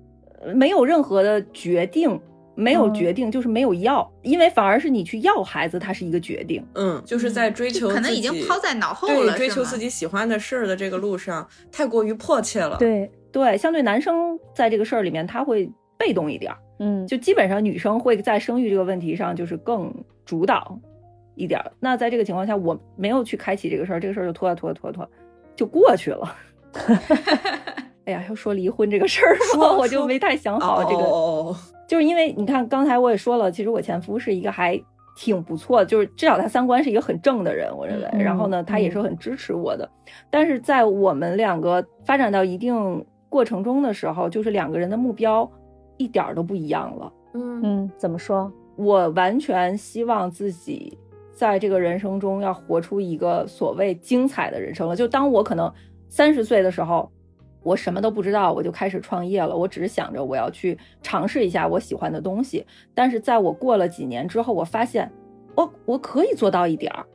[0.55, 2.21] 没有任何的决定，
[2.55, 6.65] 没有决定就是没有要，因为反而是你去要孩子，它是一个决定。
[6.75, 12.77] 嗯，就是在追求可能已经抛在脑后了，追求自己喜欢的事儿的这个路上太过于迫切了。
[12.79, 19.93] 对对，相对男生在这个事儿里面他会被动一点，嗯，就基本上女生会在生育这个问题上就是更
[20.25, 20.79] 主导。
[21.39, 25.09] 一点儿，那在这个情况下，我没有去开启这个事儿，这个事儿就拖啊拖拖拖，
[25.55, 26.37] 就过去了。
[28.05, 29.73] 哎呀，要说离婚这个事儿吗？
[29.79, 31.55] 我就没太想好这个，
[31.87, 34.81] 就是因为你看，刚才我也说了，其实我前夫是一个还
[35.15, 38.23] 挺不错，就是至少他三观是一个很正的人，我认为。
[38.23, 39.89] 然后呢，他也是很支持我的。
[40.31, 45.51] 但是在我们两个发展到一定过程中的时候，就是两个人的目标
[45.99, 47.13] 一点都不一样了。
[47.35, 48.51] 嗯嗯，怎么说？
[48.77, 50.97] 我完全希望自己。
[51.39, 54.97] 在这个人生中，要活出一个所谓精彩的人生了。
[54.97, 55.73] 就当我可能
[56.09, 57.09] 三十岁的时候，
[57.63, 59.57] 我什么都不知道，我就开始创业了。
[59.57, 62.67] 我只是想着我要去尝试一下我喜欢的东西。
[62.93, 65.09] 但是在我过了几年之后，我发现
[65.55, 67.07] 我我可以做到一点儿，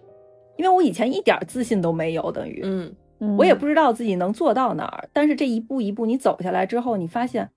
[0.56, 5.10] 因为我以前一点自信都没有，等于嗯，我也不知道自己能做到哪儿。
[5.12, 7.50] 但是这一步一步你走下来之后，你发现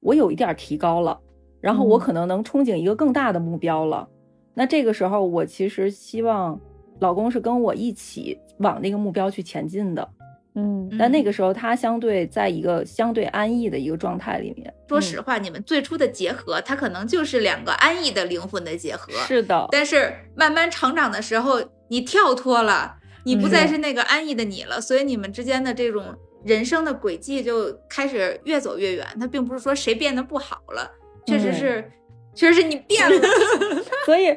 [0.00, 1.18] 我有一点提高了，
[1.62, 4.06] 然后我可能能憧憬一个更大的目标了。
[4.54, 6.60] 那这个时候，我其实希望
[7.00, 10.08] 老公是跟我一起往那个目标去前进的。
[10.56, 14.74] 嗯但那个时候他相对在一个相对安逸的一个状态里面。
[14.88, 19.12] 说实话，你们最初的结合，它可能就是两个安逸的灵魂的结合。
[19.28, 26.12] 是的，但是慢慢成长的时候，你跳脱了，你不再是那个安逸的你了，所以你们之间的这种
[26.44, 29.06] 人生的轨迹就开始越走越远。
[29.20, 30.90] 它并不是说谁变得不好了，
[31.24, 31.88] 确实是，
[32.34, 33.28] 确实是你变了。
[34.06, 34.28] 所以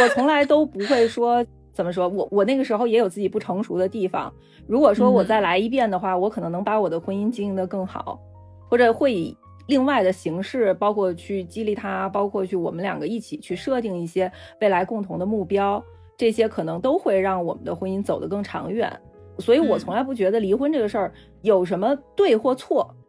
[0.00, 4.32] 我从来都不会说怎么说，我我那个时候也有自己不成熟的地方。
[4.66, 8.20] 如果说我再来一遍的话，我可能能把我的婚姻经营的更好，
[8.68, 9.36] 或者会以
[9.66, 15.82] 另外的形式，包括去激励他，包括去我们两个一起去设定一些未来共同的目标，
[16.16, 18.92] 这些可能都会让我们的婚姻走得更长远。
[19.38, 22.99] 所以我从来不觉得离婚这个事儿有什么对或错，嗯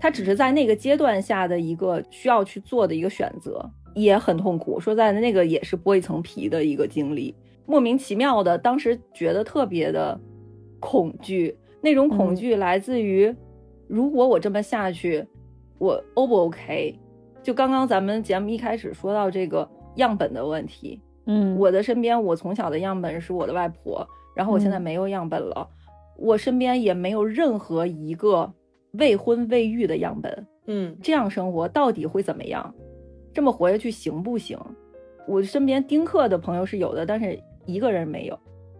[0.00, 4.80] 它只是在那个阶段下的一个需要去做的一个选择，也很痛苦。
[4.80, 7.34] 说在，那个也是剥一层皮的一个经历，
[7.66, 10.18] 莫名其妙的，当时觉得特别的
[10.78, 11.56] 恐惧。
[11.82, 13.34] 那种恐惧来自于，
[13.88, 15.26] 如果我这么下去，
[15.78, 16.98] 我 O 不 OK？
[17.42, 25.66] 就刚刚咱们节目一开始说到这个样本的问题，嗯，我的身边，我从小的样本是我的外婆，然后我现在嗯没有样本了，
[26.18, 28.52] 我身边也没有任何一个
[28.92, 30.46] 未婚未育的样本。
[30.66, 32.74] 嗯这样生活到底会怎么样？
[33.32, 34.58] 这么活下去行不行？
[35.26, 38.38] 我身边丁克的朋友是有的，但是一个人没有。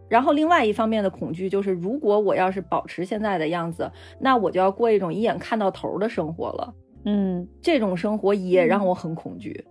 [0.09, 6.75] 然后另外一方面的恐惧就是，如果我要是保持现在的样子，那我就要过一种一眼看到头的生活了。
[7.05, 9.65] 嗯这种生活也让我很恐惧，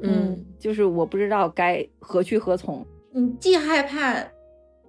[0.00, 2.86] 嗯就是我不知道该何去何从。
[3.12, 4.24] 你既害怕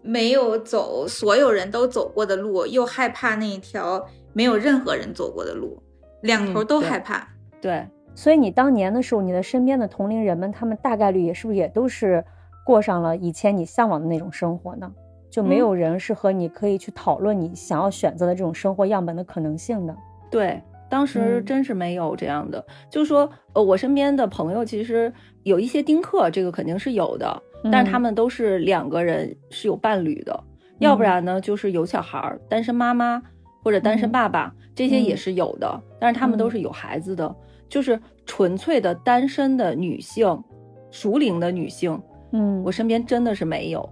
[0.03, 5.81] 没有走所有人都走过的路，又害怕那一条没有任何人走过的路，
[6.21, 7.27] 两头都害怕。
[7.61, 12.23] 对，所以你当年的时候，你的身边的同龄人们，他们大概率也是不是也都是
[12.65, 14.91] 过上了以前你向往的那种生活呢？
[15.29, 19.95] 就没嗯有人是和你可以去讨论你想要选择的这种生活样本的可能性的。
[20.29, 22.65] 对，当时嗯真是没有这样的。
[22.89, 25.13] 就说，呃，我身边的朋友其实
[25.43, 27.41] 有一些丁克，这个肯定是有的，
[27.71, 30.37] 但是他嗯们都是两个人是有伴侣的，
[30.79, 33.21] 要不然呢就是有小孩儿，单身妈妈
[33.63, 37.35] 或者单身嗯爸爸，这些也嗯是有的，但是他们都嗯是有孩子的，
[37.69, 40.43] 就是纯粹的单身的女性，
[40.89, 42.01] 熟龄的女性，
[42.33, 43.87] 嗯，我身边真的是没有。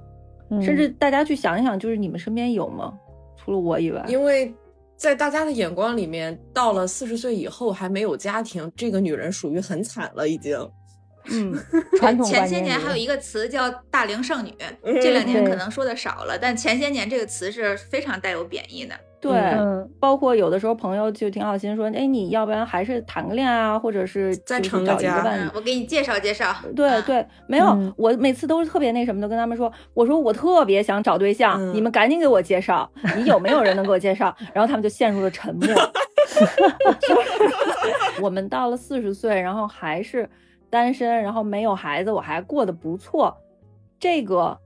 [0.52, 2.94] 嗯甚至大家去想一想，就是你们身边有吗？
[3.38, 4.52] 除了我以外，因为
[4.96, 10.58] 在大家的眼光里面，到了四十岁以后还没有家庭，这个女人属于很惨了，已经。
[11.32, 11.54] 嗯，
[12.00, 14.52] 传统前些年还有一个词叫“大龄剩女”，
[14.82, 18.96] 嗯这两年可能说的少了，但前些年这个词是非常带有贬义的。
[19.22, 25.52] 对，嗯包括有的时候朋友就挺好心说，哎，你要不然还是谈个恋爱啊，或者是再就是成个家找一个伴侣嗯，。
[25.56, 26.48] 我给你介绍介绍。
[26.48, 34.34] 啊对对，没有，嗯我每次都是特别那什么的，跟他们说，我说我特别想找对象，嗯你们赶紧给我介绍，你有没有人能给我介绍？
[34.54, 35.68] 然后他们就陷入了沉默。
[38.22, 40.30] 我们到了四十岁，然后还是
[40.70, 43.36] 单身，然后没有孩子，我还过得不错，
[44.00, 44.58] 这个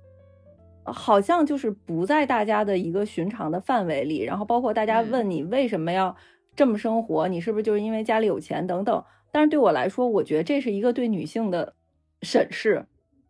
[0.85, 4.23] 好像就是不在大家的一个寻常的范围里。
[4.23, 6.15] 然后包括大家嗯问你为什么要
[6.55, 9.03] 这么生活，你是不是就是因为家里有钱等等。
[9.31, 11.73] 但是对我来说，我觉得这是一个对女性的
[12.21, 12.85] 审视，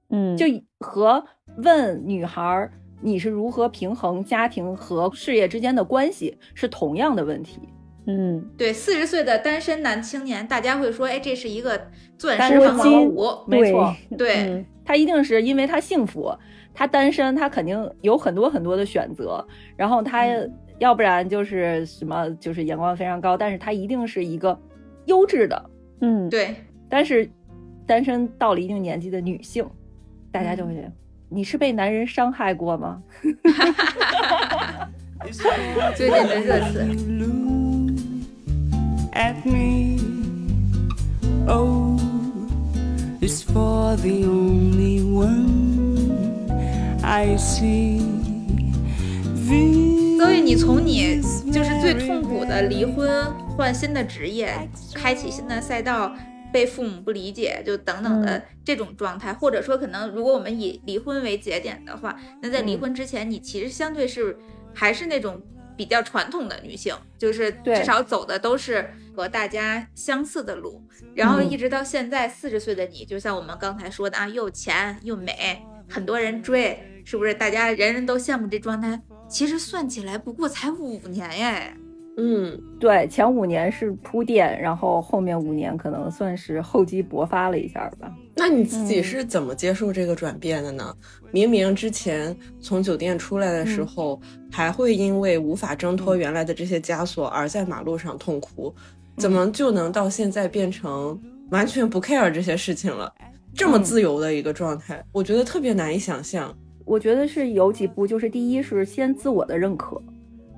[0.10, 0.46] 嗯，就
[0.80, 1.24] 和
[1.64, 7.60] 问女孩儿你是如何平衡家庭和事业之间的关系是同样的问题。
[8.06, 13.30] 嗯对，四十岁的单身男青年，大家会说，哎，这是一个钻石防火金舞。
[13.48, 16.30] 没错，对，嗯他一定是因为他幸福，
[16.74, 24.60] 他单身，他肯定有很多很多的选择，然后他嗯要不然就是什么，就是眼光非常高，但是他一定是一个
[25.06, 25.70] 优质的，
[26.02, 26.56] 嗯，对，
[26.90, 27.30] 但是
[27.86, 29.66] 单身到了一定年纪的女性，
[30.32, 30.92] 大家就会觉得。
[31.30, 33.02] 你是被男人伤害过吗？
[35.96, 36.80] 最近的热词。
[39.14, 39.98] at me.
[41.48, 41.98] O
[43.22, 45.83] is for the only one
[47.04, 48.00] I see.
[50.18, 56.16] 所以你从你就是最痛苦的离婚，换新的职业，开启新的赛道，
[56.54, 58.44] 被父母不理解，就等等的嗯。
[58.64, 64.38] 这种状态，或者说可能如果我们以离婚为节点的话，那在离婚之前，你其实相对是
[64.74, 65.42] 还是那种
[65.76, 70.82] 比较传统的女性，就是对至少走的都是和大家相似的路，
[71.14, 71.50] 然后嗯。
[71.50, 77.34] 一直到现在四十岁的你，就像我们刚才说的啊，又有钱又美，很多人追，是不是？
[77.34, 79.00] 大家人人都羡慕这状态。
[79.30, 81.74] 其实算起来不过才五年耶，
[82.18, 88.14] 嗯，对，前五年是铺垫，然后后面五年可能算是厚积薄发了一下吧。
[88.36, 90.96] 那你自己是怎么接受这个转变的呢？
[91.32, 98.72] 明明之前从酒店出来的时候，还会因为无法挣脱原来的这些枷锁而在马路上痛哭，
[99.18, 103.12] 怎么就能到现在变成完全不 care 这些事情了？
[103.56, 106.56] 这么自由的一个状态，我觉得特别难以想象。
[106.86, 110.02] 我觉得是有几步，就是第一是先自我的认可。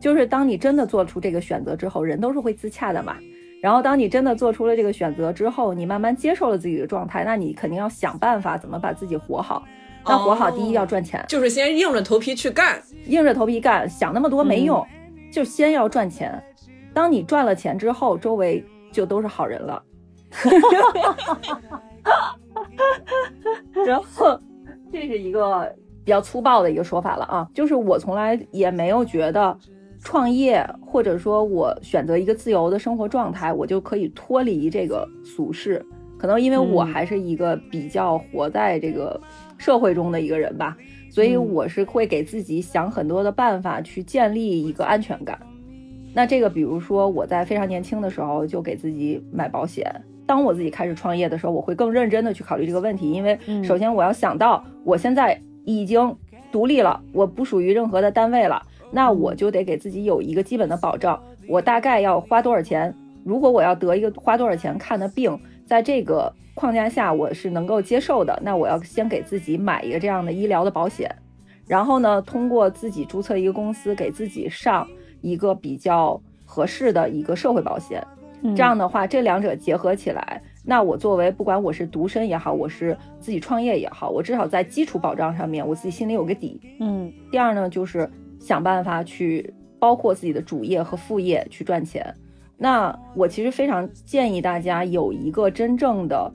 [0.02, 3.16] 就是当你真的做出这个选择之后，人都是会自洽的嘛。
[3.62, 9.66] 然后当你真的做出了这个选择之后，你慢慢接受了自己的状态，那你肯定要想办法怎么把自己活好。
[10.08, 14.86] 那活好，第一要赚钱，就是先硬着头皮去干，硬着头皮干，想那么多没用，
[15.32, 16.40] 就先要赚钱。
[16.94, 19.82] 当你赚了钱之后，周围就都是好人了。
[23.86, 24.40] 然后
[24.92, 25.74] 这是一个
[26.06, 29.58] 比较粗暴的一个说法了啊，就是我从来也没有觉得。
[30.04, 35.84] 创业，或者说我选择一个自由的生活状态，我就可以脱离这个俗世。
[36.20, 39.20] 可能因为我还是一个比较活在这个
[39.58, 40.78] 社会中的一个人吧，
[41.10, 45.40] 所以我是会给自己想很多的办法去建立一个安全感。
[46.14, 49.92] 那这个，比如说我在非常年轻的时候就给自己买保险。
[50.28, 56.16] 当我自己开始创业的时候，我会更认真的去考虑这个问题，因为首先我要想到我现在已经
[56.52, 58.62] 独立了，我不属于任何的单位了。
[58.92, 62.96] 那我就得给自己有一个基本的保障，我大概要花多少钱？
[63.26, 71.14] 如果我要得一个花多少钱看的病，在这个框架下我是能够接受的，那我要先给自己买一个这样的医疗的保险，
[71.68, 74.88] 然后呢，通过自己注册一个公司，给自己上
[75.22, 78.06] 一个比较合适的一个社会保险。
[78.56, 86.60] 这样的话，这两者结合起来，那我作为不管我是独身也好，我是自己创业也好，我至少在基础保障上面，我自己心里有个底。
[86.80, 88.10] 嗯，第二呢，就是。
[88.38, 92.14] 想办法去包括自己的主业和副业去赚钱。
[92.58, 96.32] 那我其实非常建议大家有一个真正的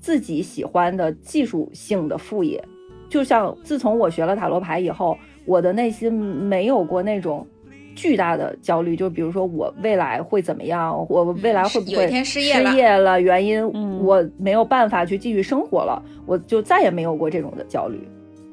[0.00, 2.64] 自己喜欢的技术性的副业。
[3.10, 7.46] 就像自从我学了塔罗牌以后，我的内心没有过那种
[7.94, 8.94] 巨大的焦虑。
[8.96, 13.20] 就比如说我未来会怎么样，我未来会不会失业了？
[13.20, 13.66] 原因
[14.00, 17.98] 我没有办法去继续生活了，我就再也没有过这种的焦虑。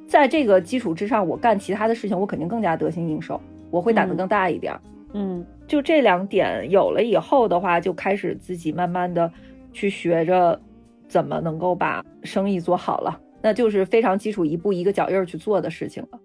[0.08, 3.40] 在这个基础之上，我干其他的事情，我肯定更加得心应手，
[3.70, 4.78] 我会胆子更大一点。
[5.14, 9.32] 嗯，就这两点有了以后的话，就开始自己慢慢的
[9.72, 10.60] 去学着
[11.08, 16.20] 怎么能够把生意做好了，那就是非常基础，一步一个脚印去做的事情了。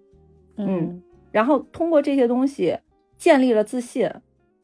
[0.57, 1.01] 嗯，
[1.31, 2.77] 然后通过这些东西
[3.17, 4.09] 建立了自信，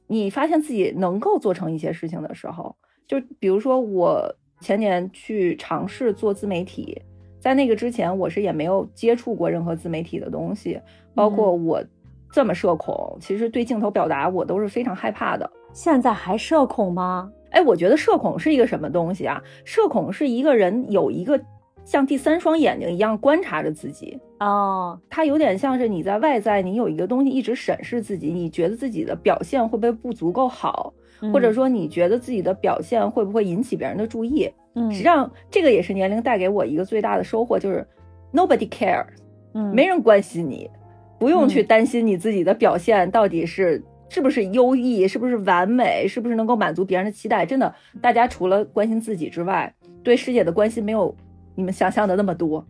[0.08, 2.76] 你发现自己能够做成一些事情的时候，
[3.08, 7.01] 就比如说我前年去尝试做自媒体。
[7.39, 10.80] 在那个之前，我是也没有接触过任何自媒体的东西，
[11.14, 11.84] 包括我
[12.32, 15.51] 这么社恐，其实对镜头表达我都是非常害怕的。
[15.74, 17.30] 现在还社恐吗？
[17.49, 19.43] 哎，我觉得社恐是一个什么东西啊？
[19.66, 21.38] 社恐是一个人有一个
[21.84, 30.93] 像第三双眼睛一样观察着自己哦，它有点像是你在外在，你有一个东西一直审视自己，你觉得自己的表现会不会不足够好，
[31.31, 34.49] 或者说你觉得自己的表现会不会引起别人的注意？
[34.75, 37.85] 嗯，实际上这个也是年龄带给我一个最大的收获，就是
[38.33, 39.05] nobody cares，
[39.53, 40.69] 嗯，没人关心你，
[41.19, 47.45] 不用去担心你自己的表现到底是是不是优异，是不是完美，是不是能够满足别人的期待。
[47.45, 49.73] 真的，大家除了关心自己之外，
[50.03, 51.15] 对世界的关心没有
[51.55, 52.65] 你们想象的那么多。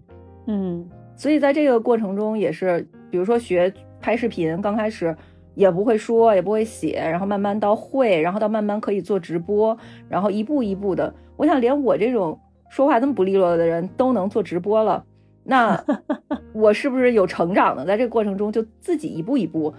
[0.48, 0.86] 嗯，
[1.16, 5.16] 所以在这个过程中，也是比如说学拍视频，刚开始
[5.56, 9.78] 也不会说，也不会写，然后慢慢到会，然后到慢慢可以做直播，
[10.10, 11.14] 然后一步一步的。
[11.38, 12.40] 我想，连我这种
[12.70, 15.06] 说话这么不利落的人都能做直播了，
[15.44, 15.80] 那
[16.54, 17.86] 我是不是有成长呢？
[17.86, 19.74] 在这个过程中，就自己一步一步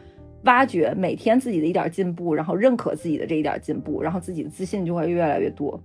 [0.44, 5.80] 挖掘每天自己的一点进步，然后认可自己的这一点进步，然后自己的自信就会越来越多。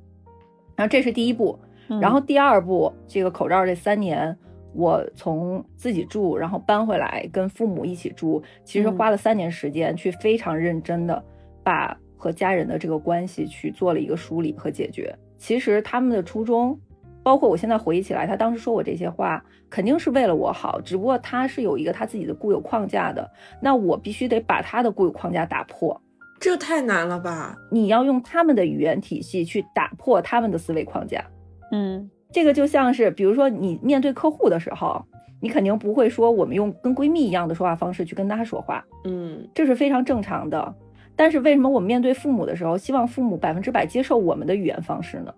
[0.76, 1.58] 然后这是第一步，
[2.02, 4.38] 然后第二步，这个口罩这三年，
[4.74, 11.24] 我从自己住，然后搬回来跟父母一起住，其实花了三年时间去非常认真的
[11.64, 15.14] 把和家人的这个关系去做了一个梳理和解决。
[15.38, 16.78] 其实他们的初衷，
[17.24, 20.82] 包括我现在回忆起来，他当时说我这些话，肯定是为了我好。
[20.82, 23.30] 只不过他是有一个他自己的固有框架的，
[23.62, 26.00] 那我必须得把他的固有框架打破。
[26.40, 27.56] 这太难了吧？
[27.70, 31.26] 你要用他们的语言体系去打破他们的思维框架。
[31.72, 35.04] 嗯，这个就像是，比如说你面对客户的时候，
[35.42, 38.86] 你肯定不会说我们用跟闺蜜一样的说话方式去跟她说话。
[39.06, 40.74] 嗯，这是非常正常的。
[41.16, 45.34] 但是为什么我们面对父母的时候，希望父母百分之百接受我们的语言方式呢？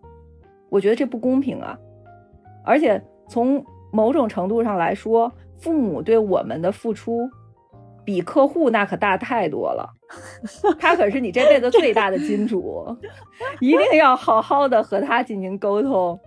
[0.70, 1.78] 我觉得这不公平啊！
[2.64, 7.30] 而且从某种程度上来说，父母对我们的付出，
[8.06, 9.90] 比客户那可大太多了。
[10.78, 12.86] 他可是你这辈子最大的金主，
[13.60, 16.20] 一定要好好的和他进行沟通，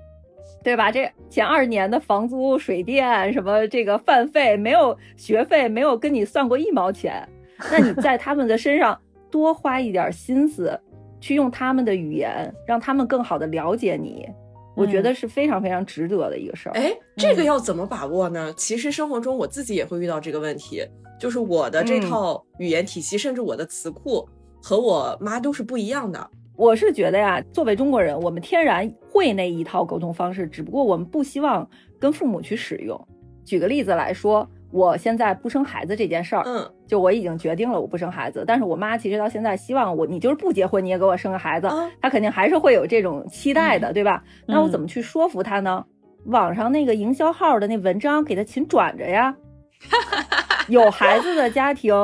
[0.65, 0.91] 对吧？
[0.91, 7.29] 这前二年的房租、水电什么这个饭费没有学费，没有跟你算过一毛钱，
[7.71, 8.99] 那你在他们的身上
[9.31, 10.81] 多花一点心思，
[11.21, 14.27] 去用他们的语言，让他们更好的了解你，
[14.75, 16.73] 我觉得是非常非常值得的一个事儿。
[16.73, 18.51] 哎，这个要怎么把握呢？
[18.57, 20.83] 其实生活中我自己也会遇到这个问题，
[21.21, 24.27] 就是我的这套语言体系，甚至我的词库
[24.62, 26.31] 和我妈都是不一样的。
[26.57, 33.01] 我是觉得呀，作为中国人，我们天然会那一套沟通方式，只不过我们不希望跟父母去使用。
[33.45, 44.23] 举个例子来说，我现在不生孩子这件事儿，嗯，就我已经决定了我不生孩子，但是我妈其实到现在希望我，你就是不结婚你也给我生个孩子，啊她肯定还是会有这种期待的，对吧？
[44.47, 45.85] 那我嗯怎么去说服她呢？
[46.27, 49.35] 网上那个营销号的那文章给她勤转着呀。
[50.69, 51.95] 有孩子的家庭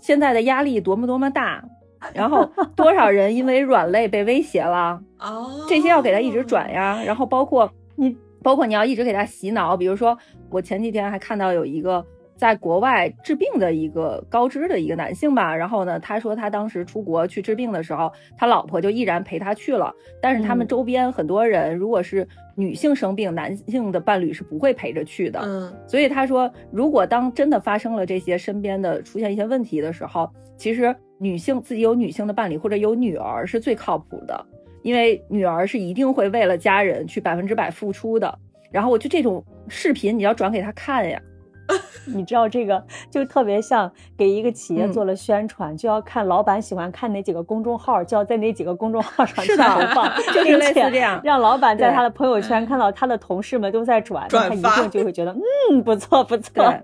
[0.00, 1.62] 现在的压力多么多么大，
[2.14, 7.02] 然后多少人因为软肋被威胁了，哦，这些要给他一直转呀。
[7.04, 9.76] 然后包括你，包括你要一直给他洗脑。
[9.76, 10.16] 比如说，
[10.50, 12.04] 我前几天还看到有一个
[12.36, 25.40] 在国外治病的一个高知的一个男性吧，然后呢，他说他当时出国去治病的时候，他老婆就毅然陪他去了，但是他们嗯周边很多人如果是女性生病，男性的伴侣是不会陪着去的。
[25.42, 34.46] 嗯所以他说，如果当真的发生了这些身边的出现一些问题的时候，其实女性自己有女性的伴侣或者有女儿是最靠谱的，
[34.82, 38.38] 因为女儿是一定会为了家人去百分之百付出的。
[38.70, 41.20] 然后我就这种视频你要转给他看呀，
[42.06, 49.62] 你知道这个就特别像给一个企业嗯做了宣传，就要看老板喜欢看哪几个公众号，就要在哪几个公众号上去投
[49.94, 55.32] 放，就是并类似且这样让老板在他的朋友圈看到他的同事们都在转，那他一定就会觉得
[55.70, 56.52] 嗯不错不错。
[56.54, 56.82] 对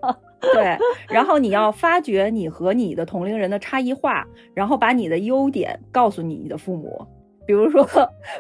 [0.54, 0.76] 对，
[1.08, 7.06] 然后你要发掘你和你的同龄人的差异化，然后把你的优点告诉你你的父母。
[7.46, 7.86] 比如说，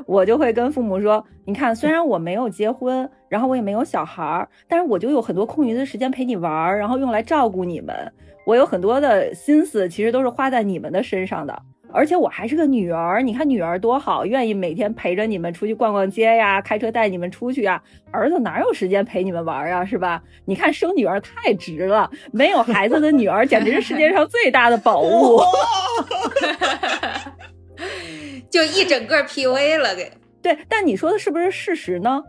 [0.06, 7.94] 我就会跟父母说：“你看，虽然我没有结婚，然后我也没有小孩儿，但是我就有很多空余的时间陪你玩儿，然后用来照顾你们。
[8.44, 11.62] 我有很多的心思，其实都是花在你们的身上的。
[11.94, 17.82] 而且我还是个女儿，你看女儿多好，愿意每天陪着你们出去逛逛街呀，开车带你们出去呀。
[18.10, 20.22] 儿子哪有时间陪你们玩儿啊，是吧？
[20.46, 25.38] 你看生女儿太值了，没有孩子的女儿简直是世界上最大的宝物。
[28.52, 30.12] 就一整个 PUA 了给。
[30.42, 32.22] 对，但你说的是不是事实呢？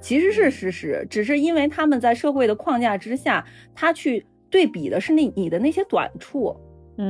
[0.00, 6.56] 其实是事实，只是因为他们在社会的框架之下，他去对比的是那你的那些短处，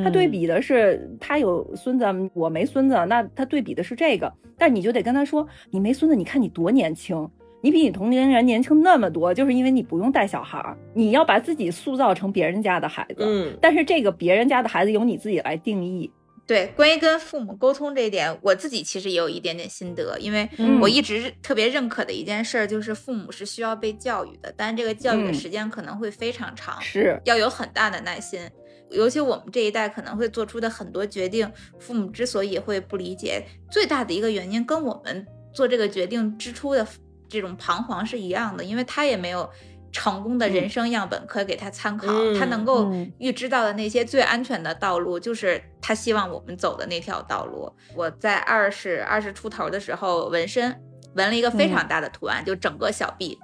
[0.05, 2.05] 他对比的是他有孙子，
[2.35, 7.29] 我没孙子，那他对比的是这个，但你就得跟他说，你没孙子，你看你多年轻，
[7.63, 16.11] 你比你同龄人年轻那么多，就是因为你不用带小孩儿，你要把自己塑造成别人家的孩子，嗯但是这个别人家的孩子由你自己来定义。
[16.49, 20.81] 对，关于跟父母沟通这一点，我自己其实也有一点点心得，因为嗯。
[20.81, 25.35] 我一直特别认可的一件事儿就是父母是需要被教育的，但这个教育的嗯。
[25.35, 28.41] 时间可能会非常长，是，要有很大的耐心。
[28.91, 36.87] 尤其我们这一代可能会做出的很多决定，父母之所以会不理解，最大的一个原因跟我们做这个决定之初的
[37.29, 39.51] 这种彷徨是一样的，因为他也没有
[39.93, 42.07] 成功的人生样本可以给他参考，
[42.39, 47.73] 他嗯能够嗯预知到的那些最安全的道路，就是他希望我们走的那条道路。
[47.95, 50.81] 我在二十二十出头的时候纹身，
[51.15, 53.39] 纹了一个非常大的图案，就整个小臂。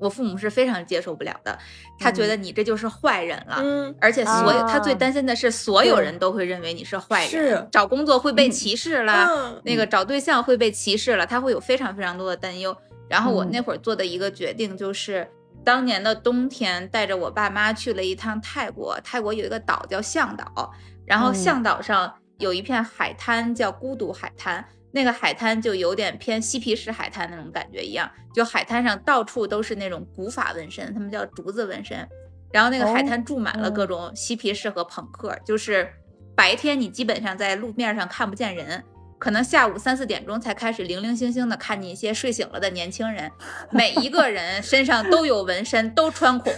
[0.00, 1.56] 我父母是非常接受不了的，
[2.00, 12.76] 他觉得你这就是坏人了，嗯而且所有、啊他最担心的是，所有人都会认为你是坏人，是找工作会被歧视了，嗯那个找对象会被歧视了，他会有非常非常多的担忧。
[13.08, 15.26] 然后我嗯那会儿做的一个决定就是，
[15.64, 20.70] 当年的冬天带着我爸妈去了一趟泰国，泰国有一个岛叫向岛，
[21.06, 24.64] 然后嗯向岛上有一片海滩叫孤独海滩。
[24.92, 32.08] 那个海滩就有点偏嬉皮士海滩那种感觉一样，就海滩上到处都是那种古法纹身，他们叫竹子纹身。
[32.52, 35.90] 然后那个海哦滩住满了嗯各种嬉皮士和朋克，就是
[36.36, 38.84] 白天你基本上在路面上看不见人，
[39.24, 43.32] 可能下午三四点钟才开始零零星星的看见一些睡醒了的年轻人，
[43.70, 46.52] 每一个人身上都有纹身，都穿孔，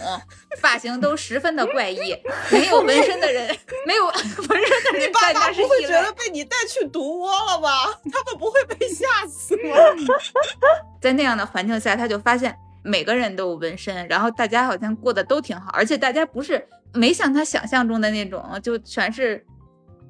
[0.60, 2.16] 发型都十分的怪异。
[2.50, 3.56] 没有纹身的人，
[3.86, 6.12] 没有纹身的你人爸妈在那是不会觉得。
[6.14, 7.84] 被你带去毒窝了吧？
[8.10, 9.76] 他们不会被吓死吗？
[11.00, 12.52] 在那样的环境下，他就发现
[12.82, 19.46] 每个人都有纹身，然后大家好像过得都挺好，而且大家不是没像他想象中的那种，就全是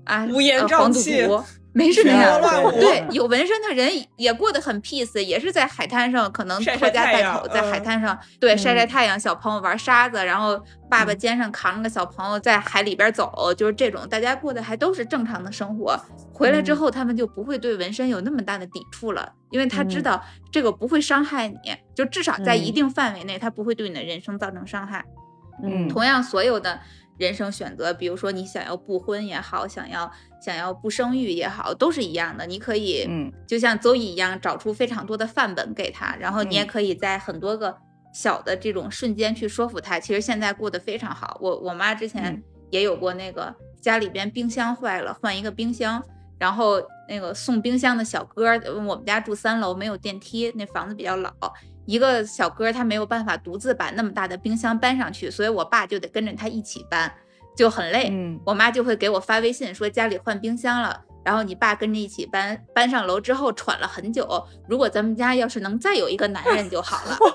[0.04, 1.44] 啊乌烟瘴气毒，
[1.76, 2.40] 没事群那样。
[2.40, 10.58] 魔乱舞，对，有纹身的人也过得很 peace，也是在海滩上，可能拖家带口，在海嗯滩上，对，晒晒嗯太阳，小朋友玩沙子，然后
[10.88, 15.94] 爸爸肩上扛着个小朋友在海里边走，就是这种，大家过得还都是正常的生活。
[16.32, 25.04] 回来之嗯后，他们就不会对纹身有那么大的抵触了，因为他知嗯道这个不会伤害你，就至少在一嗯定范围内，他不会对你的人生造成伤害。
[25.62, 26.78] 嗯同样，所有的
[27.18, 30.10] 人生选择，比如说你想要不婚也好，想要
[30.40, 32.46] 想要不生育也好，都是一样的。
[32.46, 37.76] 你可以，嗯，就像邹乙一样，找出非常多的范本给他，然后你也嗯可以在很多个
[38.12, 39.98] 小的这种瞬间去说服他。
[39.98, 41.38] 其实现在过得非常好。
[41.40, 46.02] 我我妈之前嗯也有过那个家里边冰箱坏了，换一个冰箱。
[46.38, 46.74] 然后
[47.08, 51.32] 那个送冰箱的小哥儿，我们家住三楼，没有电梯，那房子比较老，
[51.86, 57.10] 一个小哥他没有办法独自把那么大的冰箱搬上去，所以我爸就得跟着他一起搬，
[57.56, 58.08] 就很累。
[58.10, 64.28] 嗯我妈就会给我发微信说家里换冰箱了，然后你爸跟着一起搬，搬上楼之后喘了很久。
[64.68, 67.16] 如果咱们家要是能再有一个男人就好了。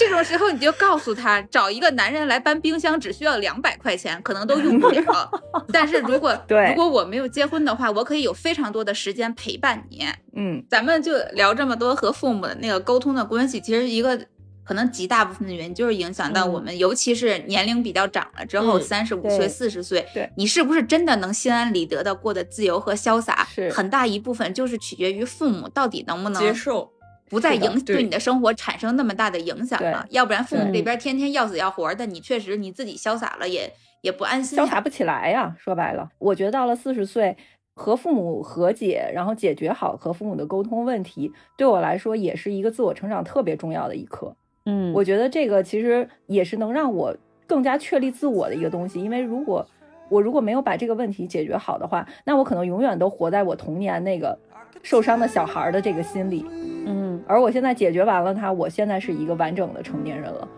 [0.00, 5.30] 这种时候你就告诉他，找一个男人来搬冰箱只需要两百块钱，可能都用不了。
[5.70, 10.06] 但是如果对如果我没有结婚的话，我可以有非常多的时间陪伴你。
[10.34, 14.18] 嗯咱们就聊这么多和父母的那个沟通的关系，其实一个
[14.64, 23.46] 可能极大部分的原因就是影响到我们，尤其是年龄比较长了之后，嗯三十五岁、四十岁，对你是不是真的能心安理得的过得自由和潇洒？
[23.54, 26.90] 是很大一部分就是取决于父母到底能不能接受。
[27.30, 33.72] 不再影对你的生活产生那么大的影响了，要不然父母对这边天天要死要活的，你确实你自己潇洒了也
[34.02, 34.64] 也不安心呀。
[34.64, 35.54] 潇洒不起来呀。
[35.56, 37.36] 说白了，我觉得到了四十岁，
[37.74, 44.34] 和父母和解，然后解决好和父母的沟通问题，对我来说也是一个自我成长特别重要的一课。
[44.66, 47.16] 嗯，我觉得这个其实也是能让我
[47.46, 49.64] 更加确立自我的一个东西，因为如果
[50.10, 54.36] 我如果没有把这个问题解决好的话，那我可能永远都活在我童年那个
[54.82, 56.46] 受伤的小孩的这个心理。
[56.86, 60.48] 嗯而我现在解决完了他，我现在是一个完整的成年人了。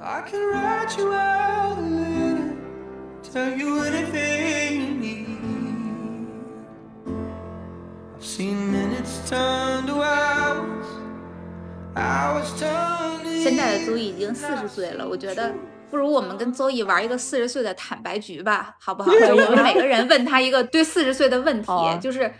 [0.00, 2.52] I can write you out a letter,
[3.32, 5.26] tell you anything you need.
[8.16, 10.86] I've seen minutes turn to hours,
[11.94, 15.52] hours turn to 现在的邹毅已经四十岁了，我觉得
[15.90, 19.10] 不如我们跟邹毅玩一个四十岁的坦白局吧，好不好？
[19.10, 22.30] 就我们每个人问他一个对四十岁的问题，就是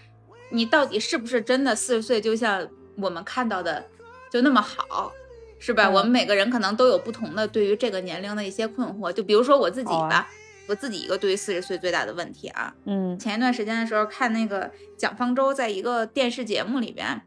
[0.51, 3.86] 你到底是不是真的四十岁，就像我们看到的
[4.30, 5.12] 就那么好，
[5.59, 5.86] 是吧？
[5.88, 10.28] 嗯我们每个人可能都有不同的对于这个年龄的一些困惑，就比如说我自己吧。
[10.68, 17.22] 我自己一个对于四十岁最大的问题啊，嗯前一段时间的时候看那个蒋方舟在一个电视节目里边，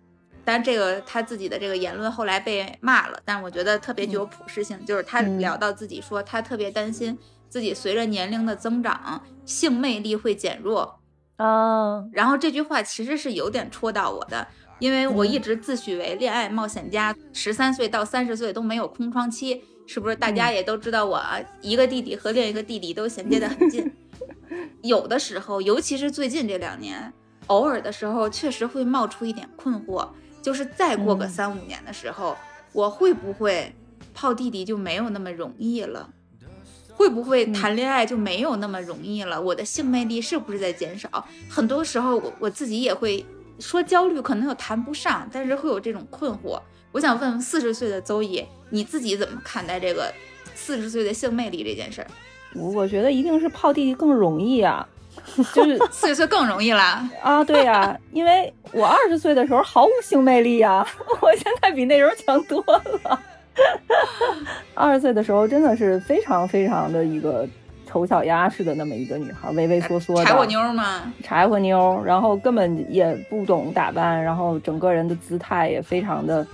[0.45, 7.17] 但这个他自己的这个言论后来被骂了，但是我觉得特别具有普适性，就是他嗯聊到自己说他特别担心
[7.49, 11.00] 自己随着年龄的增长，性魅力会减弱。
[11.41, 14.47] 啊然后这句话其实是有点戳到我的，
[14.79, 20.15] 因为我一直自诩为恋爱冒险家，十三岁到三十岁都没有空窗期，是不是？
[20.15, 23.91] 大家也都知道我啊一个弟弟和另一个弟弟都衔接的很近，
[24.83, 27.11] 有的时候，尤其是最近这两年，
[27.47, 30.07] 偶尔的时候确实会冒出一点困惑，
[30.41, 31.29] 就是再过个嗯。
[31.29, 32.37] 三五年的时候，
[32.73, 33.73] 我会不会
[34.13, 36.09] 泡弟弟就没有那么容易了？
[37.01, 39.41] 会不会谈恋爱就没有那么容易了？
[39.41, 41.09] 我的性魅力是不是在减少？
[41.49, 43.25] 很多时候我我自己也会
[43.59, 46.61] 说焦虑，可能又谈不上，但是会有这种困惑。
[46.91, 50.13] 我想问问四十岁的邹毅，你自己怎么看待这个
[50.53, 52.07] 四十岁的性魅力这件事儿？
[52.53, 54.87] 我我觉得一定是泡弟弟更容易啊，
[55.55, 57.09] 就是四十岁更容易啦。
[57.23, 60.85] 啊，对呀、因为我二十岁的时候毫无性魅力呀、
[61.19, 63.19] 我现在比那时候强多了。
[64.75, 67.47] 二十岁的时候真的是非常非常的一个
[67.85, 71.13] 丑小鸭似的那么一个女孩，畏畏缩缩的，柴火妞吗？
[71.23, 76.45] 柴火妞，然后根本也不懂打扮，然后整个人的姿态也非常的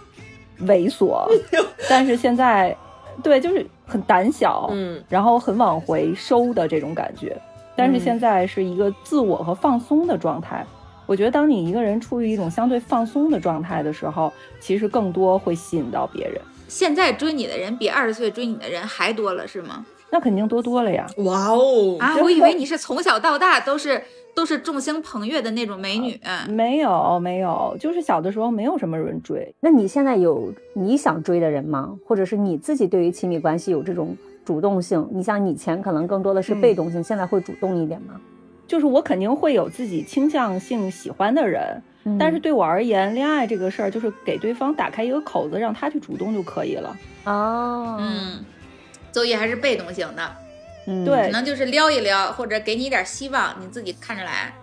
[0.61, 1.25] 猥琐。
[1.89, 2.75] 但是现在，
[3.21, 7.37] 对，就是很胆小，嗯，然后很往回收的这种感觉。
[7.75, 10.65] 但是现在是一个自我和放松的状态。
[11.05, 16.41] 我觉得，当你一个人处于一种相对放松的状态的时候，其实更多会吸引到别人。
[16.67, 19.85] 现在追你的人比二十岁追你的人还多了，是吗？
[20.09, 21.05] 那肯定多多了呀。
[21.17, 24.01] 哇哦，啊，我以为你是从小到大都是
[24.33, 26.17] 都是众星捧月的那种美女。
[26.47, 29.53] 没有没有，就是小的时候没有什么人追。
[29.59, 31.93] 那你现在有你想追的人吗？
[32.05, 34.15] 或者是你自己对于亲密关系有这种
[34.45, 35.05] 主动性？
[35.11, 38.13] 你像以前可能更多的是被动性，现在会主动一点吗？
[38.65, 46.97] 就是我肯定会有自己倾向性喜欢的人，嗯但是对我而言，恋爱这个事儿就是给对方打开一个口子，让他去主动就可以了。
[47.25, 48.45] 哦，嗯，
[49.11, 50.21] 邹毅还是被动型的。
[50.87, 54.53] 嗯，对可能就是撩一撩，或者给你一点希望，你自己看着来。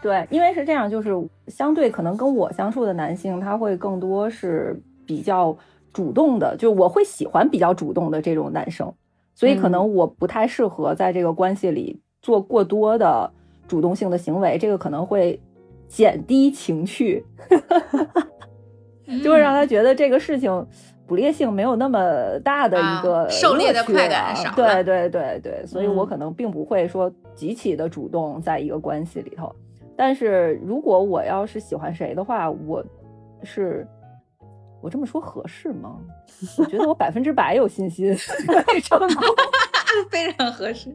[0.00, 1.10] 对，因为是这样，就是
[1.48, 5.56] 相对可能跟我相处的男性，他会更多是比较
[5.92, 8.94] 主动的，就我会喜欢比较主动的这种男生，
[9.34, 13.28] 所以可能我不太适合在这个关系里做过多的
[13.66, 15.40] 主动性的行为，这个可能会
[15.88, 17.24] 减低情趣，
[19.22, 20.66] 就会让他觉得这个事情
[21.06, 29.54] 捕猎性没有那么大的一个啊狩猎的快感少对对对对，所以我嗯可能并不会说极其的主动在一个关系里头。
[29.96, 32.84] 但是如果我要是喜欢谁的话，我
[33.42, 33.86] 是
[34.82, 35.96] 我这么说合适吗？
[36.58, 38.14] 我觉得我百分之百有信心
[38.66, 39.08] 会成功。
[40.10, 40.94] 非常合适，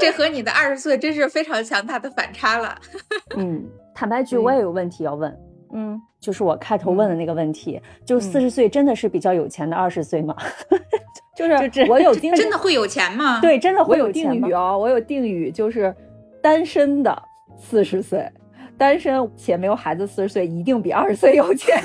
[0.00, 2.76] 这和你的二十岁真是非常强大的反差了。
[3.36, 3.64] 嗯
[3.94, 5.36] 坦白局， 我也有问题要问，
[5.74, 10.36] 嗯，就是我开头问的那个问题，就四十岁真的是比较有钱的二十岁吗？
[11.36, 14.52] 就是我有定真的会有钱吗？，对，真的会我有定语？
[14.52, 15.94] 哦，我有定语，就是
[16.42, 17.22] 单身的
[17.58, 18.30] 四十岁，
[18.76, 21.82] 单身且没有孩子四十岁一定比二十岁有钱。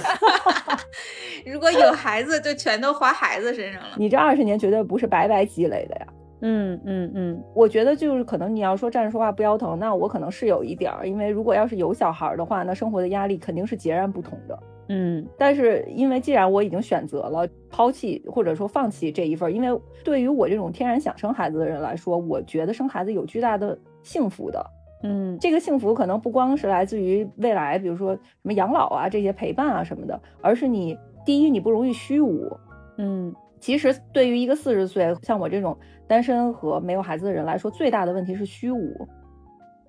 [1.45, 3.89] 如果有孩子，就全都花孩子身上了。
[3.95, 6.07] 你这二十年绝对不是白白积累的呀。
[6.41, 14.59] 嗯嗯嗯我觉得就是可能你要说站着说话不腰疼，那我可能是有一点儿，因为如果要是有小孩儿的话，那生活的压力肯定是截然不同的。
[14.89, 24.65] 嗯但是因为既然我已经选择了抛弃或者说放弃这一份儿，因为对于我这种天然想生孩子的人来说，我觉得生孩子有巨大的幸福的。
[25.03, 32.49] 嗯这个幸福可能不光是来自于未来，比如说什么养老啊这些陪伴啊什么的，而是你第一你不容易虚无。
[32.97, 35.75] 嗯其实对于一个四十岁像我这种
[36.07, 39.07] 单身和没有孩子的人来说，最大的问题是虚无。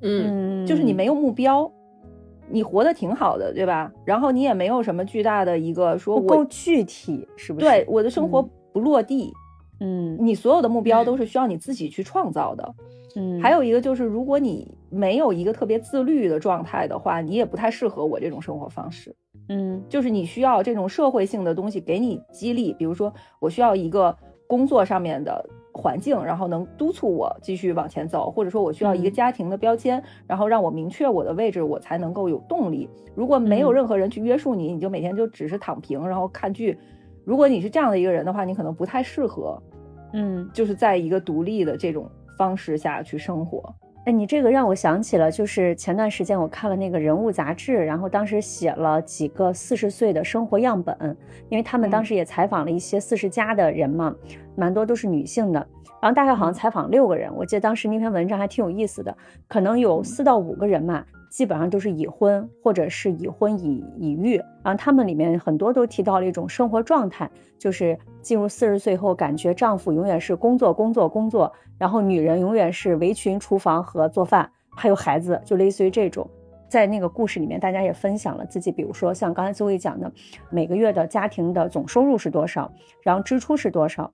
[0.00, 1.70] 嗯嗯，就是你没有目标，
[2.48, 3.92] 你活得挺好的，对吧？
[4.04, 7.66] 然后你也没有什么巨大的一个说不够具体，是不是？
[7.66, 9.32] 对我的生活嗯不落地，
[9.80, 12.74] 嗯你所有的目标嗯都是需要你自己去创造的。
[13.16, 19.14] 嗯，还有一个就是，如果你没有一个特别自律的状态的话，你也不太适合我这种生活方式。
[19.48, 24.14] 嗯就是你需要这种社会性的东西给你激励，比如说我需要一个
[24.46, 25.44] 工作上面的
[25.78, 32.90] 环境，然后能督促我继续往前走，或者说我需要一个嗯家庭的标签，然后让我明确我的位置，我才能够有动力。
[33.14, 36.76] 如果没有嗯任何人去约束你，你就每天就只是躺平，然后看剧。
[37.24, 39.62] 如果你是这样的一个人的话，你可能不太适合，
[40.12, 43.72] 嗯，就是在一个独立的这种方式下去生活。
[44.04, 50.96] 哎，你这个让我想起了，就是前段时间我看了那个人物杂志，然后当时写了几个四十岁的生活样本，
[51.50, 52.04] 因为他们当嗯。
[52.06, 54.14] 时也采访了一些四十加的人嘛，
[54.56, 55.58] 蛮多都是女性的，
[56.00, 59.14] 然后大概好像采访六个人，我记得当时那篇文章还挺有意思的，
[59.46, 76.28] 可能有四到五个人嘛，基本上都是已婚或者是已婚已已育，然后他们里面很多都提到了一种生活状态，就是进入四十岁后，感觉丈夫永远是工作工作工作，然后女人永远是围裙、厨房和做饭，还有孩子，就类似于这种。
[76.68, 80.12] 在那个故事里面，大家也分享了自己，比如说像刚才邹毅讲的，
[80.50, 82.70] 每个月的家庭的总收入是多少，
[83.02, 84.12] 然后支出是多少，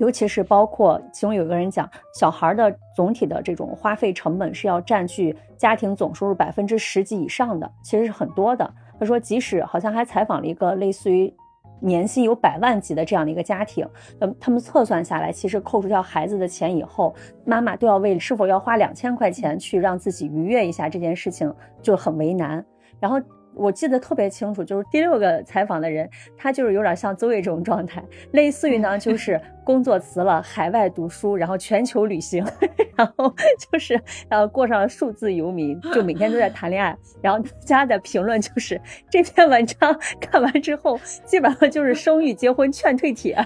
[0.00, 8.68] 尤其是包括其中有一个人讲，小孩的总体的这种花费成本是要占据家庭总收入百分之十几以上的，其实是很多的。
[8.98, 11.32] 他说，即使好像还采访了一个类似于
[11.80, 13.86] 年薪有百万级的这样的一个家庭，
[14.20, 22.64] 呃，他们测算下来，其实扣除掉孩子的钱以后，妈妈都要为是否要花两千块钱去让自己愉悦一下这件事情就很为难。
[22.98, 23.20] 然后
[23.54, 32.44] 我记得特别清楚，就是第六个采访的人，他就是有点像邹伟这种状态，类似于呢， 就是工作辞了，海外读书，然后全球旅行，
[32.96, 33.34] 然后
[33.70, 36.96] 就是呃过上了数字游民，就每天都在谈恋爱。
[37.20, 38.80] 然后大家的评论就是
[39.10, 43.36] 这篇文章看完之后，基本上就是生育、结婚劝退帖。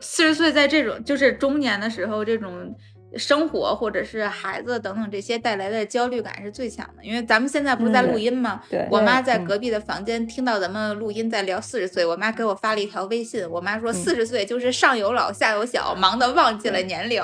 [0.00, 2.74] 四十岁在这种就是中年的时候，这种
[3.16, 7.04] 生活或者是孩子等等这些带来的焦虑感是最强的。
[7.04, 8.62] 因为咱们现在不是在录音吗？
[8.70, 17.22] 对我妈在嗯隔壁的房间听到咱们录音在聊四十岁，我妈给我发了一条微信，我妈说四十岁就是上有老下有小，忙得忘记了年龄。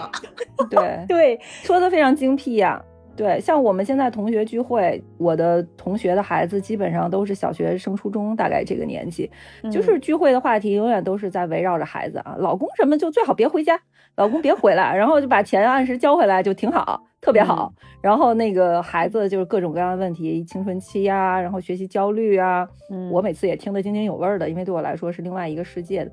[0.71, 2.83] 对 对，说的非常精辟呀、
[3.19, 9.29] 对，像我们现在同学聚会，我的同学的孩子基本上都是小学升初中，大概这个年纪，
[9.73, 13.77] 就是聚会的话题永远都是在围绕着孩子啊，老公什么就最好别回家，
[14.15, 17.73] 老公别回来，然后就把钱按时交回来就挺好，特别好。
[18.01, 26.13] 然后那个孩子就是各种各样的问题，青春期呀、然后学习焦虑啊，嗯我每次也听得津津有味儿的，因为对我来说是另外一个世界的。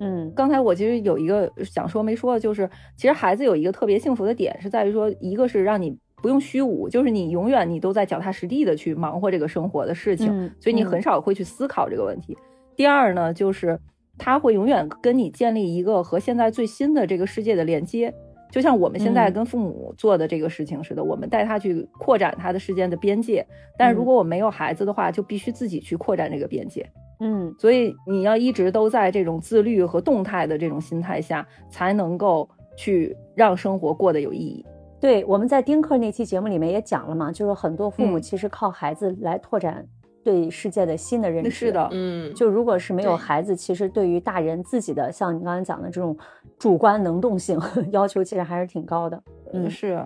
[0.00, 12.34] 嗯刚才我其实有一个想说没说的，就是其实孩子有一个特别幸福的点，是在于说，一个是让你不用虚无，就是你永远你都在脚踏实地的去忙活这个生活的事情，嗯所以你嗯很少会去思考这个问题。
[12.74, 13.78] 第二呢，就是
[14.16, 18.10] 他会永远跟你建立一个和现在最新的这个世界的连接。
[18.50, 23.46] 就像我们现在跟父母做的这个事情似的，我们带他去扩展他的世界的边界。
[23.76, 26.88] 但是如果我没有孩子的话，就必须自己去扩展这个边界。
[27.20, 32.48] 嗯，所以你要一直都在这种自律和动态的这种心态下，才能够
[32.78, 34.64] 去让生活过得有意义。
[35.04, 39.86] 对，我们在丁克那期节目里面也讲了嘛，就是很多父母嗯其实靠孩子来拓展
[40.24, 41.50] 对世界的新的认知。
[41.50, 46.16] 是的，嗯，就如果是没有孩子，其实对于大人自己的，像你刚才讲的这种
[46.58, 47.60] 主观能动性
[47.92, 49.22] 要求，其实还是挺高的。
[49.52, 50.02] 嗯，是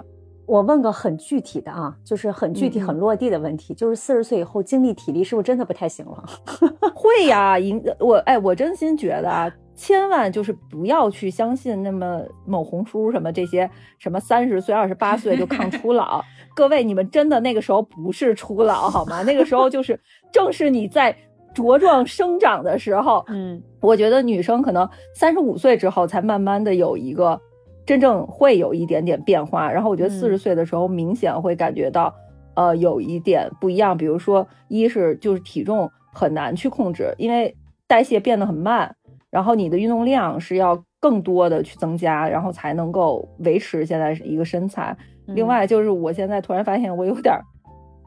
[0.46, 6.24] 我问个很具体的啊，就是很具体、很落地的问题，就是四十岁以后精力体力是不是真的不太行了？
[6.92, 9.49] 会呀，赢我哎，我真心觉得啊，
[9.79, 13.70] 千万就是不要去相信那么某红书什么这些
[14.01, 16.20] 什么三十岁、二十八岁就抗初老。
[16.57, 19.22] 各位，你们真的那个时候不是初老好吗？
[19.22, 19.99] 那个时候就是
[20.33, 21.16] 正是你在
[21.55, 23.24] 茁壮生长的时候。
[23.29, 27.41] 嗯，我觉得女生可能三十五岁之后才慢慢的有一个
[27.87, 32.12] 真正会有一点点变化，然后我觉得四十岁的时候明显会感觉到，
[32.55, 33.97] 呃，有一点不一样。
[33.97, 37.57] 比如说，一是就是体重很难去控制，因为
[37.87, 38.97] 代谢变得很慢，
[39.31, 44.97] 然后你的运动量是要更多的去增加，然后才能够维持现在一个身材。
[45.29, 47.41] 另外就是我现在突然发现我有点儿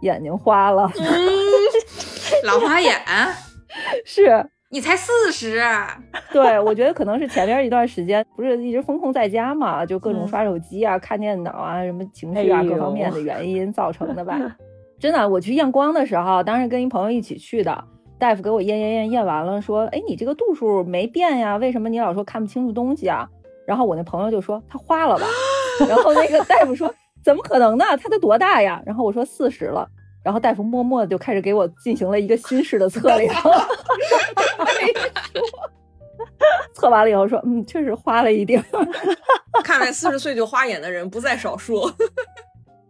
[0.02, 0.92] 眼睛花了，
[2.46, 2.96] 老花眼，
[4.06, 5.96] 是你才四十，啊
[6.32, 14.40] 对，我觉得可能是前面一段时间不是一直封控在家嘛，就各种刷手机啊、看电脑啊、什么情绪啊、哎各方面的原因造成的吧。
[14.98, 17.84] 真的，我去验光的时候，当时跟一朋友一起去的，
[18.22, 23.28] 大夫给我验验验验完了，说：“哎，你这个度数没变呀，为什么你老说看不清楚东西啊？”
[23.66, 25.26] 然后我那朋友就说：“他花了吧？
[25.90, 26.94] ”然后那个大夫说
[27.26, 27.86] ：“怎么可能呢？
[27.98, 29.88] 他都多大呀？”然后我说：“四十了。”
[30.24, 33.34] 然后大夫默默的就开始给我进行了一个新式的测量。
[36.76, 38.86] 测完了以后说，嗯，确实花了一点儿，
[39.64, 41.90] 看来四十岁就花眼的人不在少数。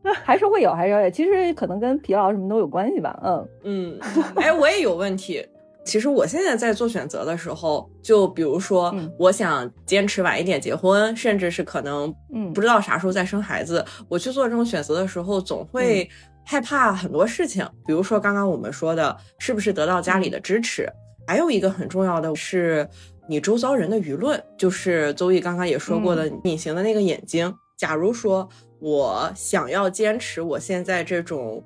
[0.23, 1.09] 还是会有，还是会有。
[1.09, 3.19] 其实可能跟疲劳什么都有关系吧。
[3.23, 3.99] 嗯嗯，
[4.35, 5.45] 哎，我也有问题。
[5.83, 16.07] 其实我现在在做选择的时候，就比如说，嗯我想坚持晚一点结婚，甚至是可能嗯不知道啥时候再生孩子，我去做这种选择的时候，总会
[16.45, 17.67] 害怕很多事情。
[17.87, 20.87] 比如说刚刚我们说的，是不是得到家里的支持？
[21.25, 22.87] 还有一个很重要的是，
[23.27, 27.51] 你周遭人的舆论，就是周易刚刚也说过的，隐形的那个眼睛。
[27.75, 28.47] 假如说
[28.81, 31.63] 我想要坚持我现在这种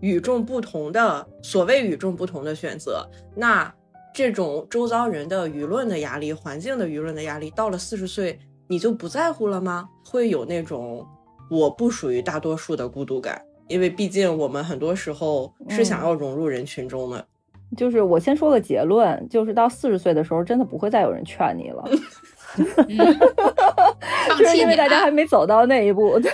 [0.00, 3.72] 与众不同的所谓与众不同的选择，那
[4.12, 8.36] 这种周遭人的舆论的压力、环境的舆论的压力，到了四十岁
[8.66, 9.88] 你就不在乎了吗？
[10.04, 11.06] 会有那种
[11.48, 17.24] 我不属于大多数的孤独感，因为毕竟我们很多时候是想要融入人群中的。
[17.76, 21.84] 就是我先说个结论，就是到四十岁的时候，真的不会再有人劝你了。
[22.56, 24.56] 放就是。
[24.56, 26.18] 因为大家还没走到那一步。
[26.20, 26.30] 对，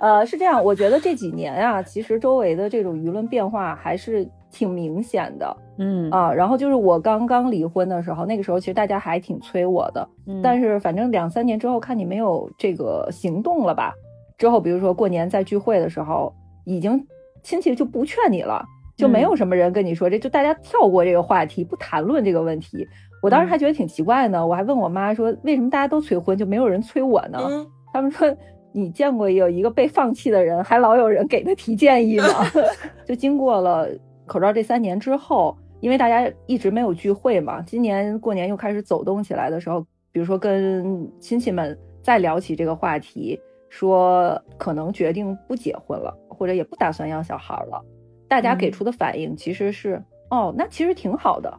[0.00, 6.32] 呃，是这样，我觉得这几年啊，其实周围的这种舆论变化还是挺明显的嗯啊。
[6.32, 13.92] 然后就是我刚刚离婚的时候，那个时候其实大家还挺催我的，嗯但是反正两三年之后看你没有这个行动了吧，
[14.38, 16.32] 之后比如说过年在聚会的时候，
[16.64, 17.06] 已经
[17.42, 18.64] 亲戚就不劝你了。
[18.96, 22.86] 就没有什么人跟你说这，就大家跳过这个话题，不谈论这个问题。
[23.22, 27.38] 我当时还觉得挺奇怪呢，我还问我妈说，为什么大家都催婚，就没有人催我呢？
[27.42, 28.34] 嗯，他们说
[28.72, 32.26] 你见过有一个被放弃的人，还老有人给他提建议吗？
[33.04, 33.88] 就经过了
[34.26, 39.80] 口罩这三年之后，因为大家一直没有聚会嘛，今年过年又开始走动起来的时候，
[40.12, 47.84] 比如说跟亲戚们再聊起这个话题，说可能决定不结婚了，或者也不打算要小孩了，
[48.28, 51.52] 大家给出的反应其实是，哦，那其实挺好的，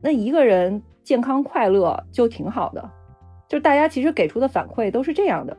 [0.00, 2.90] 那一个人健康快乐就挺好的。
[3.48, 5.56] 就大家其实给出的反馈都是这样的，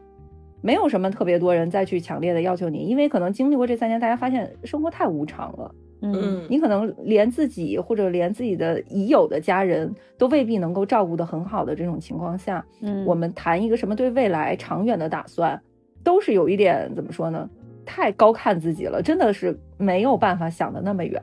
[0.62, 15.58] 没有什么特别多人再去强烈的要求你，因为可能经历过这三年，大家发现生活太无常了，嗯你可能连自己或者连自己的已有的家人都未必能够照顾得很好的这种情况下，嗯我们谈一个什么对未来长远的打算，
[16.04, 17.50] 都是有一点怎么说呢？
[17.86, 21.22] 太高看自己了，真的是没有办法想的那么远。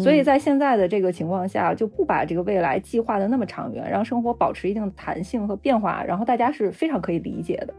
[0.00, 7.74] 所以在现在的这个情况下，就不把这个未来计划的那么长远，让生活保持一定的弹性和变化，然后大家是非常可以理解的。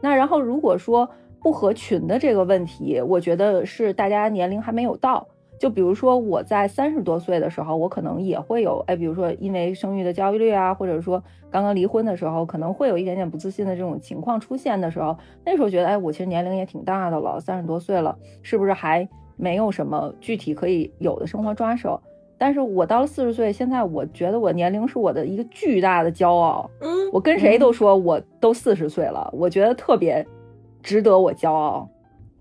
[0.00, 1.08] 那然后如果说
[1.40, 5.26] 不合群的这个问题，我觉得是大家年龄还没有到。
[5.56, 22.00] 就比如说我在三十多岁的时候，我可能也会有，哎，比如说因为生育的焦虑啊，或者说刚刚离婚的时候，可能会有一点点不自信的这种情况出现的时候，那时候觉得，哎，我其实年龄也挺大的了，三十多岁了，是不是还没有什么具体可以有的生活抓手？
[22.36, 26.68] 但是我到了四十岁，现在我觉得我年龄是我的一个巨大的骄傲。
[26.80, 30.26] 嗯，我跟谁都说我都四十岁了，我觉得特别
[30.82, 31.88] 值得我骄傲，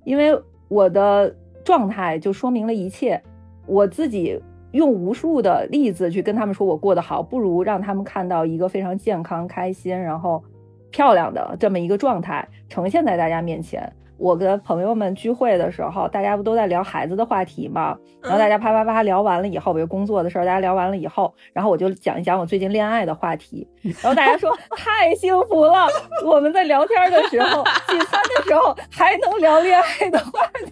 [0.03, 0.37] 因为
[0.67, 1.33] 我的
[1.63, 3.21] 状态就说明了一切。
[3.65, 4.41] 我自己
[4.71, 10.43] 用无数的例子去跟他们说我过得好，不如让他们看到一个非常健康、开心，然后
[10.89, 13.89] 漂亮的这么一个状态呈现在大家面前。
[14.17, 17.97] 我跟朋友们聚会的时候，大家不都在聊孩子的话题吗？
[18.21, 23.67] 然后大家啪啪啪聊完了以后，比如工作的事儿，大家聊完了以后，然后我就讲一讲我最近恋爱的话题，
[24.01, 25.87] 然后大家说太幸福了。
[26.25, 30.71] 我们在聊天的时候、 聚餐的时候还能聊恋爱的话题，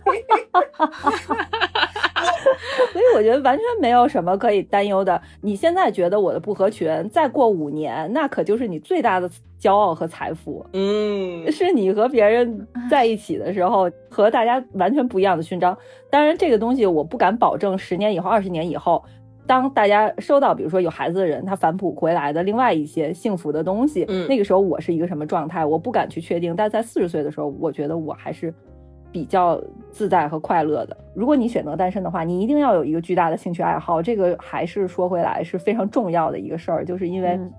[2.92, 5.22] 所以我觉得完全没有什么可以担忧的。
[5.42, 9.30] 你现在觉得我的不合群，再过五年，那可就是你最大的
[9.60, 10.66] 骄傲和财富。
[10.74, 15.78] 嗯，是你和别人在一起的时候，和大家完全不一样的勋章。
[16.10, 19.04] 当然，这个东西我不敢保证十年以后、二十年以后，
[19.48, 26.56] 当大家收到，比如说有孩子的人他反哺回来的另外一些幸福的东西，嗯那个时候我是一个什么状态，我不敢去确定。
[26.56, 28.54] 但在四十岁的时候，我觉得我还是
[29.12, 30.98] 比较自在和快乐的。
[31.14, 37.52] 如果你选择单身的话，你一定要有一个巨大的兴趣爱好，这个还是说回来是非常重要的一个事儿，就是因为嗯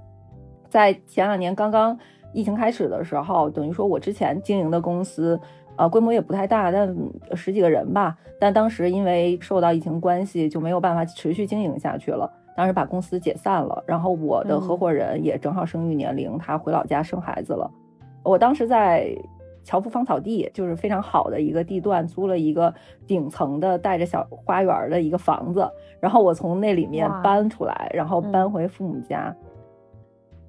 [0.68, 1.98] 在前两年刚刚
[2.32, 5.38] 疫情开始的时候，等于说我之前经营的公司，
[5.76, 6.96] 呃，规模也不太大，但
[7.34, 8.16] 十几个人吧。
[8.40, 12.30] 但当时因为受到疫情关系，就没有办法持续经营下去了。
[12.56, 17.70] 当时把公司解散了，然后我的合伙人也正好生育年龄，他回老家生孩子了。
[18.22, 19.14] 我当时在
[19.64, 22.74] 侨福芳草地，就是非常好的一个地段，租了一个
[23.06, 25.68] 顶层的带着小花园的一个房子，
[26.00, 29.34] 然后我从那里面搬出来，然后嗯搬回父母家。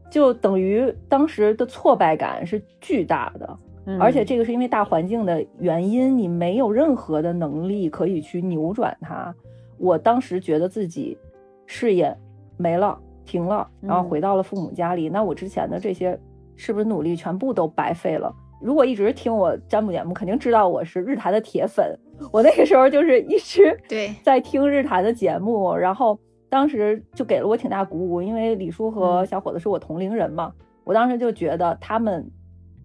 [0.09, 9.34] 就等于当时的挫败感是巨大的，嗯而且这个是因为大环境的原因，你没有任何的能力可以去扭转它。
[9.80, 11.18] 我当时觉得自己
[11.66, 12.16] 事业
[12.57, 16.20] 没了，停了，然后嗯回到了父母家里，那我之前的这些
[16.55, 18.34] 是不是努力全部都白费了？
[18.64, 21.99] 如果一直听我占卜节目，肯定知道我是日坛的铁粉。
[22.32, 26.18] 我那个时候就是一直 对在听日坛的节目，然后
[26.49, 30.53] 当时就给了我挺大鼓舞，因为李叔和小伙子是我同龄人嘛，
[30.86, 32.26] 我当时就觉得他们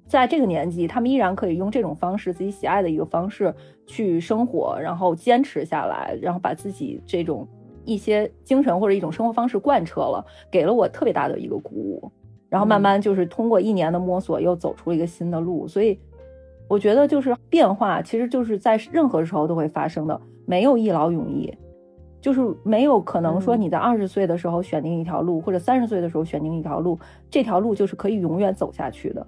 [0.08, 3.54] 在这个年纪，他们依然可以用这种方式，自己喜爱的一个方式
[3.86, 7.46] 去生活，然后坚持下来，然后把自己这种
[7.84, 12.10] 一些精神或者一种生活方式贯彻了，给了我特别大的一个鼓舞。
[12.48, 15.66] 然后慢慢就是通过一年的摸索，又走出了一个新的路。
[15.68, 15.98] 所以
[16.66, 21.52] 我觉得就是变化，其实就是在任何时候都会发生的，没有一劳永逸。
[22.20, 26.98] 就是没有可能说嗯你在二十岁的时候选定一条路，或者三十岁的时候选定一条路，
[27.30, 29.24] 这条路就是可以永远走下去的。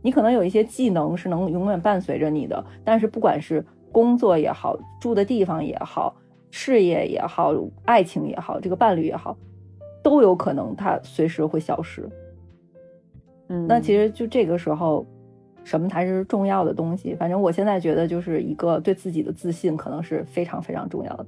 [0.00, 6.16] 你可能有一些技能是能永远伴随着你的，但是不管是工作也好，住的地方也好，
[6.50, 7.54] 事业也好，
[7.84, 9.36] 爱情也好，这个伴侣也好，
[10.02, 12.08] 都有可能它随时会消失。
[13.48, 15.06] 嗯，那其实就这个时候，
[15.64, 17.14] 什么才是重要的东西？
[17.14, 21.26] 反正我现在觉得，就是一个对自己的自信，可能是非常非常重要的。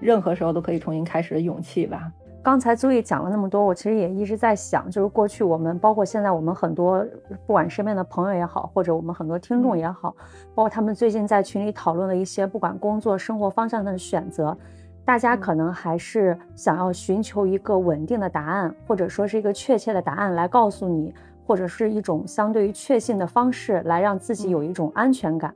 [0.00, 2.12] 任何时候都可以重新开始的勇气吧。
[2.42, 7.02] 刚才朱毅讲了那么多，我其实也一直在想，就是过去我们，包括现在我们很多，
[7.46, 10.14] 不管身边的朋友也好，或者我们很多听众也好，
[10.54, 14.54] 包括他们最近在群里讨论的一些，不管工作、生活方向的选择，
[15.06, 21.14] 大家可能还是想要寻求一个稳定的答案，或者说是一个确切的答案来告诉你，
[21.46, 25.54] 或者是一种相对于确信的方式来让自己有一种安全感，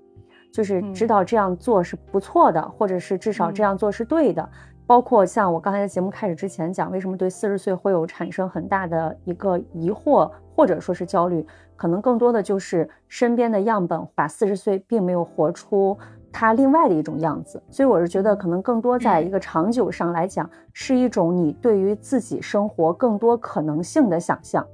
[0.52, 4.48] 就是知道这样做是不错的，或者是至少这样做是对的。
[4.86, 15.94] 包括像我刚才在节目开始之前讲，为什么对四十岁会有产生很大的一个疑惑，或者说是焦虑，可能更多的就是身边的样本把四十岁并没有活出
[16.32, 24.66] 他另外的一种样子，所以我是觉得可能更多在一个长久上来讲，是一种你对于自己生活更多可能性的想象，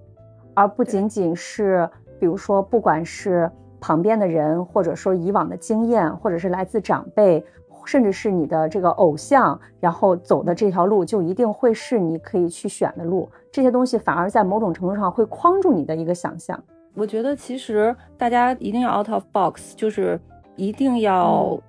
[0.55, 1.89] 而不仅仅是
[2.19, 3.51] 比如说不管是
[3.81, 7.45] 旁边的人，或者说以往的经验，或者是来自长辈。
[7.87, 13.31] 甚至是你的这个偶像，然后走的这条路就一定会是你可以去选的路。
[13.53, 16.59] 这些东西反而在某种程度上会框住你的一个想象。
[16.95, 20.19] 我觉得其实大家一定要 out of box，就是
[20.57, 21.61] 一定要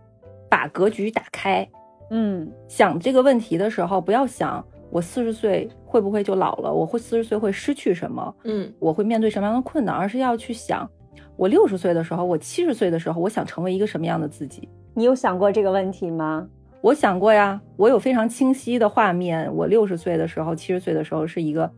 [0.49, 1.67] 把格局打开。
[2.11, 4.65] 嗯，想这个问题的时候，不要想
[4.95, 10.89] 我四十岁会不会就老了，我会四十岁会失去什么，嗯，我会面对什么样的困难，而是要去想，
[11.35, 14.69] 我六十岁的时候，我七十岁的时候，我想成为一个什么样的自己。
[14.93, 16.47] 你有想过这个问题吗？
[16.79, 19.53] 我想过呀，我有非常清晰的画面。
[19.53, 21.69] 我六十岁的时候，七十岁的时候是一个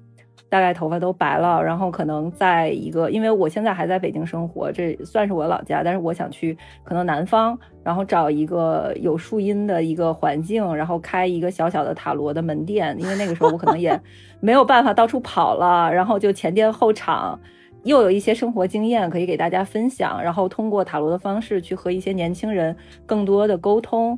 [0.49, 13.99] 大概头发都白了，然后可能在一个，因为我现在还在北京生活，这算是我老家，但是我想去可能南方，然后找一个有树荫的一个环境，然后开一个小小的塔罗的门店，因为那个时候我可能也
[14.39, 17.37] 没有办法到处跑了，然后就前店后厂，
[17.83, 22.75] 又有一些生活经验可以给大家分享，然后通过塔罗的方式去和一些年轻人
[23.05, 24.17] 更多的沟通。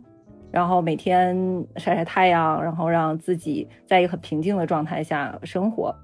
[0.52, 1.38] 然后每天
[1.76, 5.96] 晒晒太阳，然后让自己在一个很平静的状态下生活，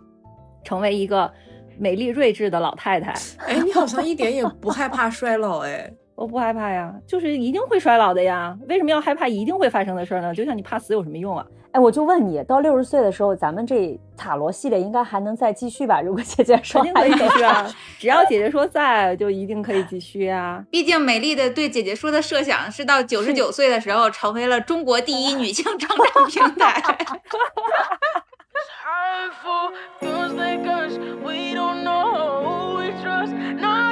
[0.65, 1.31] 成为一个
[1.79, 3.13] 美丽睿智的老太太。
[3.47, 5.89] 哎，你好像一点也不害怕衰老哎。
[6.15, 8.57] 我不害怕呀，就是一定会衰老的呀。
[8.69, 10.33] 为什么要害怕一定会发生的事儿呢？
[10.33, 11.45] 就像你怕死有什么用啊？
[11.71, 15.99] 哎，我就问你，到六十岁的时候，咱们这塔罗系列应该还能再继续吧？
[16.07, 20.63] 如果姐姐说肯定可以继续啊，只要姐姐说在，就一定可以继续啊。
[20.71, 26.81] 毕竟美丽的对姐姐说的设想是到 九十九岁的时候成为了中国第一女性成长平台。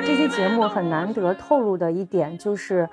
[0.06, 2.88] 这期节目很难得透露的一点就是，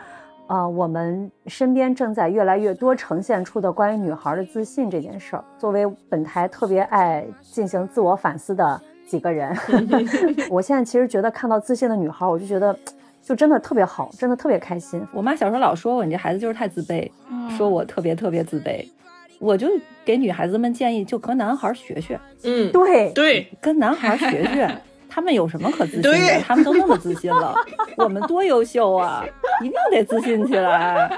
[0.46, 5.44] 呃，我们身边正在越来越多呈现出的关于女孩的自信这件事儿。
[5.58, 9.54] 作为本台特别爱进行自我反思的几个人，
[10.50, 12.76] 我现在其实觉得看到自信的女孩，我就觉得
[13.20, 15.06] 就真的特别好，真的特别开心。
[15.12, 17.10] 我妈小时候老说我，你这孩子就是太自卑，
[17.56, 18.88] 说我特别特别自卑。
[19.41, 19.68] 我就
[20.05, 22.20] 给女孩子们建议，就和男孩学学。
[22.45, 24.70] 嗯，对对，跟男孩学学。
[25.12, 26.41] 他们有什么可自信的？
[26.47, 27.53] 他们都那么自信了，
[27.99, 29.24] 我们多优秀啊！
[29.61, 31.11] 一定得自信起来。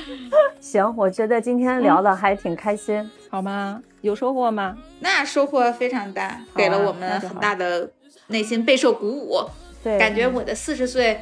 [0.58, 3.82] 行，我觉得今天聊的还挺开心，好吗？
[4.00, 4.74] 有收获吗？
[5.00, 7.90] 那收获非常大，给了我们很大的
[8.28, 9.38] 内心备受鼓舞。
[9.84, 11.20] 对，感觉我的四十岁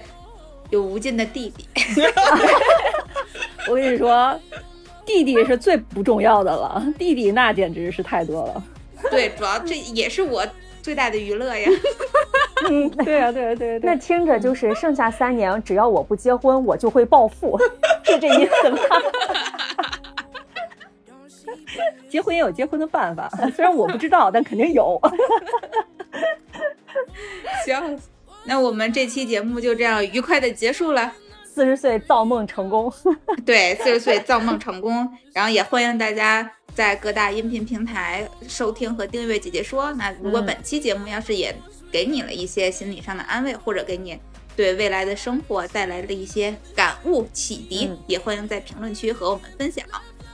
[0.70, 1.66] 有无尽的弟弟。
[3.68, 4.38] 我跟你说，
[5.06, 8.62] 弟弟是最不重要的了， 弟弟那简直是太多了。
[9.10, 10.44] 对，主要这也是我。
[10.82, 11.70] 最大的娱乐呀，
[12.68, 17.58] 嗯，对呀，对呀，对呀，那听着就是剩下三年，只要我不结婚，我就会暴富，
[18.04, 18.78] 是这意思吗？
[22.10, 25.00] 结婚也有结婚的办法，虽然我不知道，但肯定有。
[27.64, 27.98] 行，
[28.44, 31.10] 那我们这期节目就这样愉快的结束了。
[31.54, 32.92] 四十岁造梦成功，
[33.46, 36.50] 对，四十岁造梦成功，然后也欢迎大家。
[36.74, 39.92] 在各大音频平台收听和订阅姐姐说。
[39.92, 41.54] 那如果本期节目要是也
[41.92, 44.18] 给你了一些心理上的安慰，或者给你
[44.56, 49.86] 对未来的生活带来了一些感悟启迪，也欢迎在评论区和我们分享。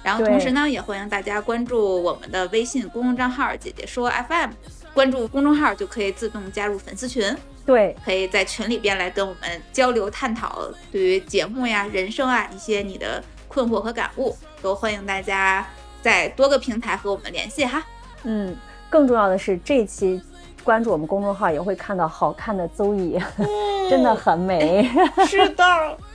[0.02, 4.50] 然后同时呢，也欢迎大家关注我们的微信公众账号“姐姐说 FM”，
[4.94, 7.36] 关注公众号就可以自动加入粉丝群。
[7.70, 15.64] 对，可以在群里边来跟我们交流探讨对于节目呀、人生啊一些你的困惑和感悟，都欢迎大家。
[16.02, 17.84] 在多个平台和我们联系哈，
[18.24, 18.56] 嗯，
[18.88, 20.20] 更重要的是这期
[20.64, 23.20] 关注我们公众号也会看到好看的邹毅，
[23.88, 24.90] 真的很美。
[25.28, 25.64] 是的，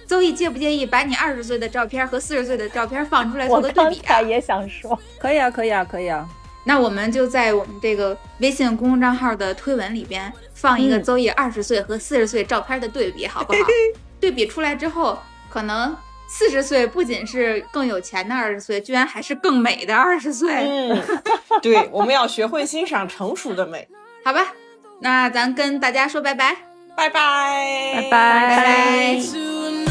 [0.08, 4.20] 邹毅介不介意把你二十岁的照片和四十岁的照片放出来做个对比啊？
[4.22, 6.28] 也想说，可以啊，可以啊，可以啊。
[6.66, 13.60] 那我们就在我们这个微信公众账号的推文里边放一个邹毅二十岁和四十岁照片的对比，好不好？
[14.20, 15.18] 对比出来之后，
[15.50, 15.96] 可能。
[16.28, 20.56] 四十岁不仅是更有钱的二十岁，居然还是更美的二十岁。
[20.56, 21.00] 嗯，
[21.62, 23.88] 对，我们要学会欣赏成熟的美，
[24.24, 24.42] 好吧？
[25.02, 26.58] 那咱跟大家说拜拜
[26.98, 29.85] 拜，拜拜，拜拜。